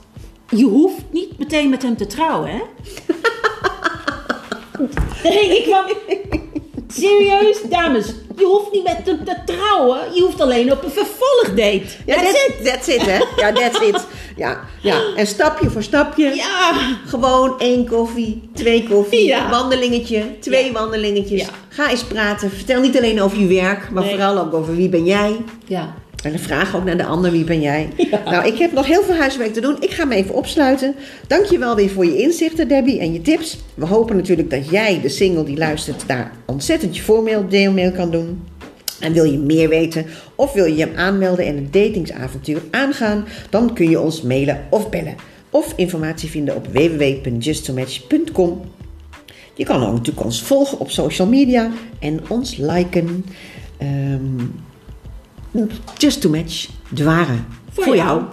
je 0.49 0.63
hoeft 0.63 1.03
niet 1.11 1.39
meteen 1.39 1.69
met 1.69 1.81
hem 1.81 1.97
te 1.97 2.07
trouwen, 2.07 2.49
hè? 2.49 2.61
nee, 5.29 5.57
ik 5.57 5.63
kwam... 5.63 5.85
Serieus, 6.87 7.61
dames, 7.69 8.13
je 8.37 8.45
hoeft 8.45 8.71
niet 8.71 8.83
met 8.83 8.97
hem 9.05 9.25
te 9.25 9.35
trouwen. 9.45 9.99
Je 10.13 10.21
hoeft 10.21 10.41
alleen 10.41 10.71
op 10.71 10.83
een 10.83 10.91
vervolgdate. 10.91 11.83
Ja, 12.05 12.15
That's 12.15 12.31
that's 12.31 12.47
it. 12.47 12.65
That's 12.65 12.87
it, 12.87 13.01
hè? 13.01 13.17
Ja, 13.37 13.51
that's 13.53 13.79
it. 13.79 14.07
Ja, 14.35 14.59
ja. 14.81 15.01
En 15.15 15.27
stapje 15.27 15.69
voor 15.69 15.83
stapje. 15.83 16.35
Ja, 16.35 16.73
Gewoon 17.07 17.59
één 17.59 17.87
koffie, 17.87 18.49
twee 18.53 18.87
koffie, 18.89 19.25
Ja. 19.27 19.49
wandelingetje, 19.49 20.39
twee 20.39 20.65
Ja. 20.65 20.71
wandelingetjes. 20.71 21.41
Ja. 21.41 21.47
Ga 21.69 21.89
eens 21.89 22.03
praten. 22.03 22.49
Vertel 22.51 22.81
niet 22.81 22.97
alleen 22.97 23.21
over 23.21 23.39
je 23.39 23.47
werk, 23.61 23.89
maar 23.91 24.03
Nee. 24.03 24.11
vooral 24.11 24.37
ook 24.37 24.53
over 24.53 24.75
wie 24.75 24.89
ben 24.89 25.05
jij. 25.05 25.35
ja. 25.65 25.93
En 26.23 26.31
dan 26.31 26.39
vraag 26.39 26.75
ook 26.75 26.83
naar 26.83 26.97
de 26.97 27.05
ander, 27.05 27.31
wie 27.31 27.43
ben 27.43 27.61
jij? 27.61 27.87
Nou, 28.25 28.47
ik 28.47 28.57
heb 28.57 28.71
nog 28.71 28.85
heel 28.85 29.03
veel 29.03 29.15
huiswerk 29.15 29.53
te 29.53 29.61
doen. 29.61 29.77
Ik 29.79 29.91
ga 29.91 30.05
me 30.05 30.15
even 30.15 30.35
opsluiten. 30.35 30.95
Dank 31.27 31.45
je 31.45 31.57
wel 31.57 31.75
weer 31.75 31.89
voor 31.89 32.05
je 32.05 32.17
inzichten, 32.17 32.67
Debbie, 32.67 32.99
en 32.99 33.13
je 33.13 33.21
tips. 33.21 33.57
We 33.73 33.85
hopen 33.85 34.15
natuurlijk 34.15 34.49
dat 34.49 34.69
jij, 34.69 35.01
de 35.01 35.09
single 35.09 35.43
die 35.43 35.57
luistert, 35.57 36.07
daar 36.07 36.31
ontzettend 36.45 36.95
je 36.95 37.03
voordeel 37.03 37.71
mee 37.71 37.91
kan 37.91 38.11
doen. 38.11 38.41
En 38.99 39.13
wil 39.13 39.23
je 39.23 39.37
meer 39.37 39.69
weten 39.69 40.05
of 40.35 40.53
wil 40.53 40.65
je 40.65 40.75
je 40.75 40.95
aanmelden 40.95 41.45
en 41.45 41.57
een 41.57 41.71
datingsavontuur 41.71 42.61
aangaan, 42.71 43.25
dan 43.49 43.73
kun 43.73 43.89
je 43.89 43.99
ons 43.99 44.21
mailen 44.21 44.65
of 44.69 44.89
bellen. 44.89 45.15
Of 45.49 45.73
informatie 45.75 46.29
vinden 46.29 46.55
op 46.55 46.67
www.justtomatch.com. 46.67 48.61
Je 49.53 49.63
kan 49.63 49.83
ook 49.83 49.91
natuurlijk 49.91 50.25
ons 50.25 50.41
volgen 50.41 50.79
op 50.79 50.91
social 50.91 51.27
media 51.27 51.71
en 51.99 52.19
ons 52.29 52.57
liken. 52.57 53.25
Ehm, 53.77 54.45
Just 55.97 56.21
to 56.21 56.29
match, 56.29 56.67
de 56.89 57.03
ware. 57.03 57.35
Voor, 57.71 57.83
Voor 57.83 57.95
jou. 57.95 58.07
jou. 58.19 58.23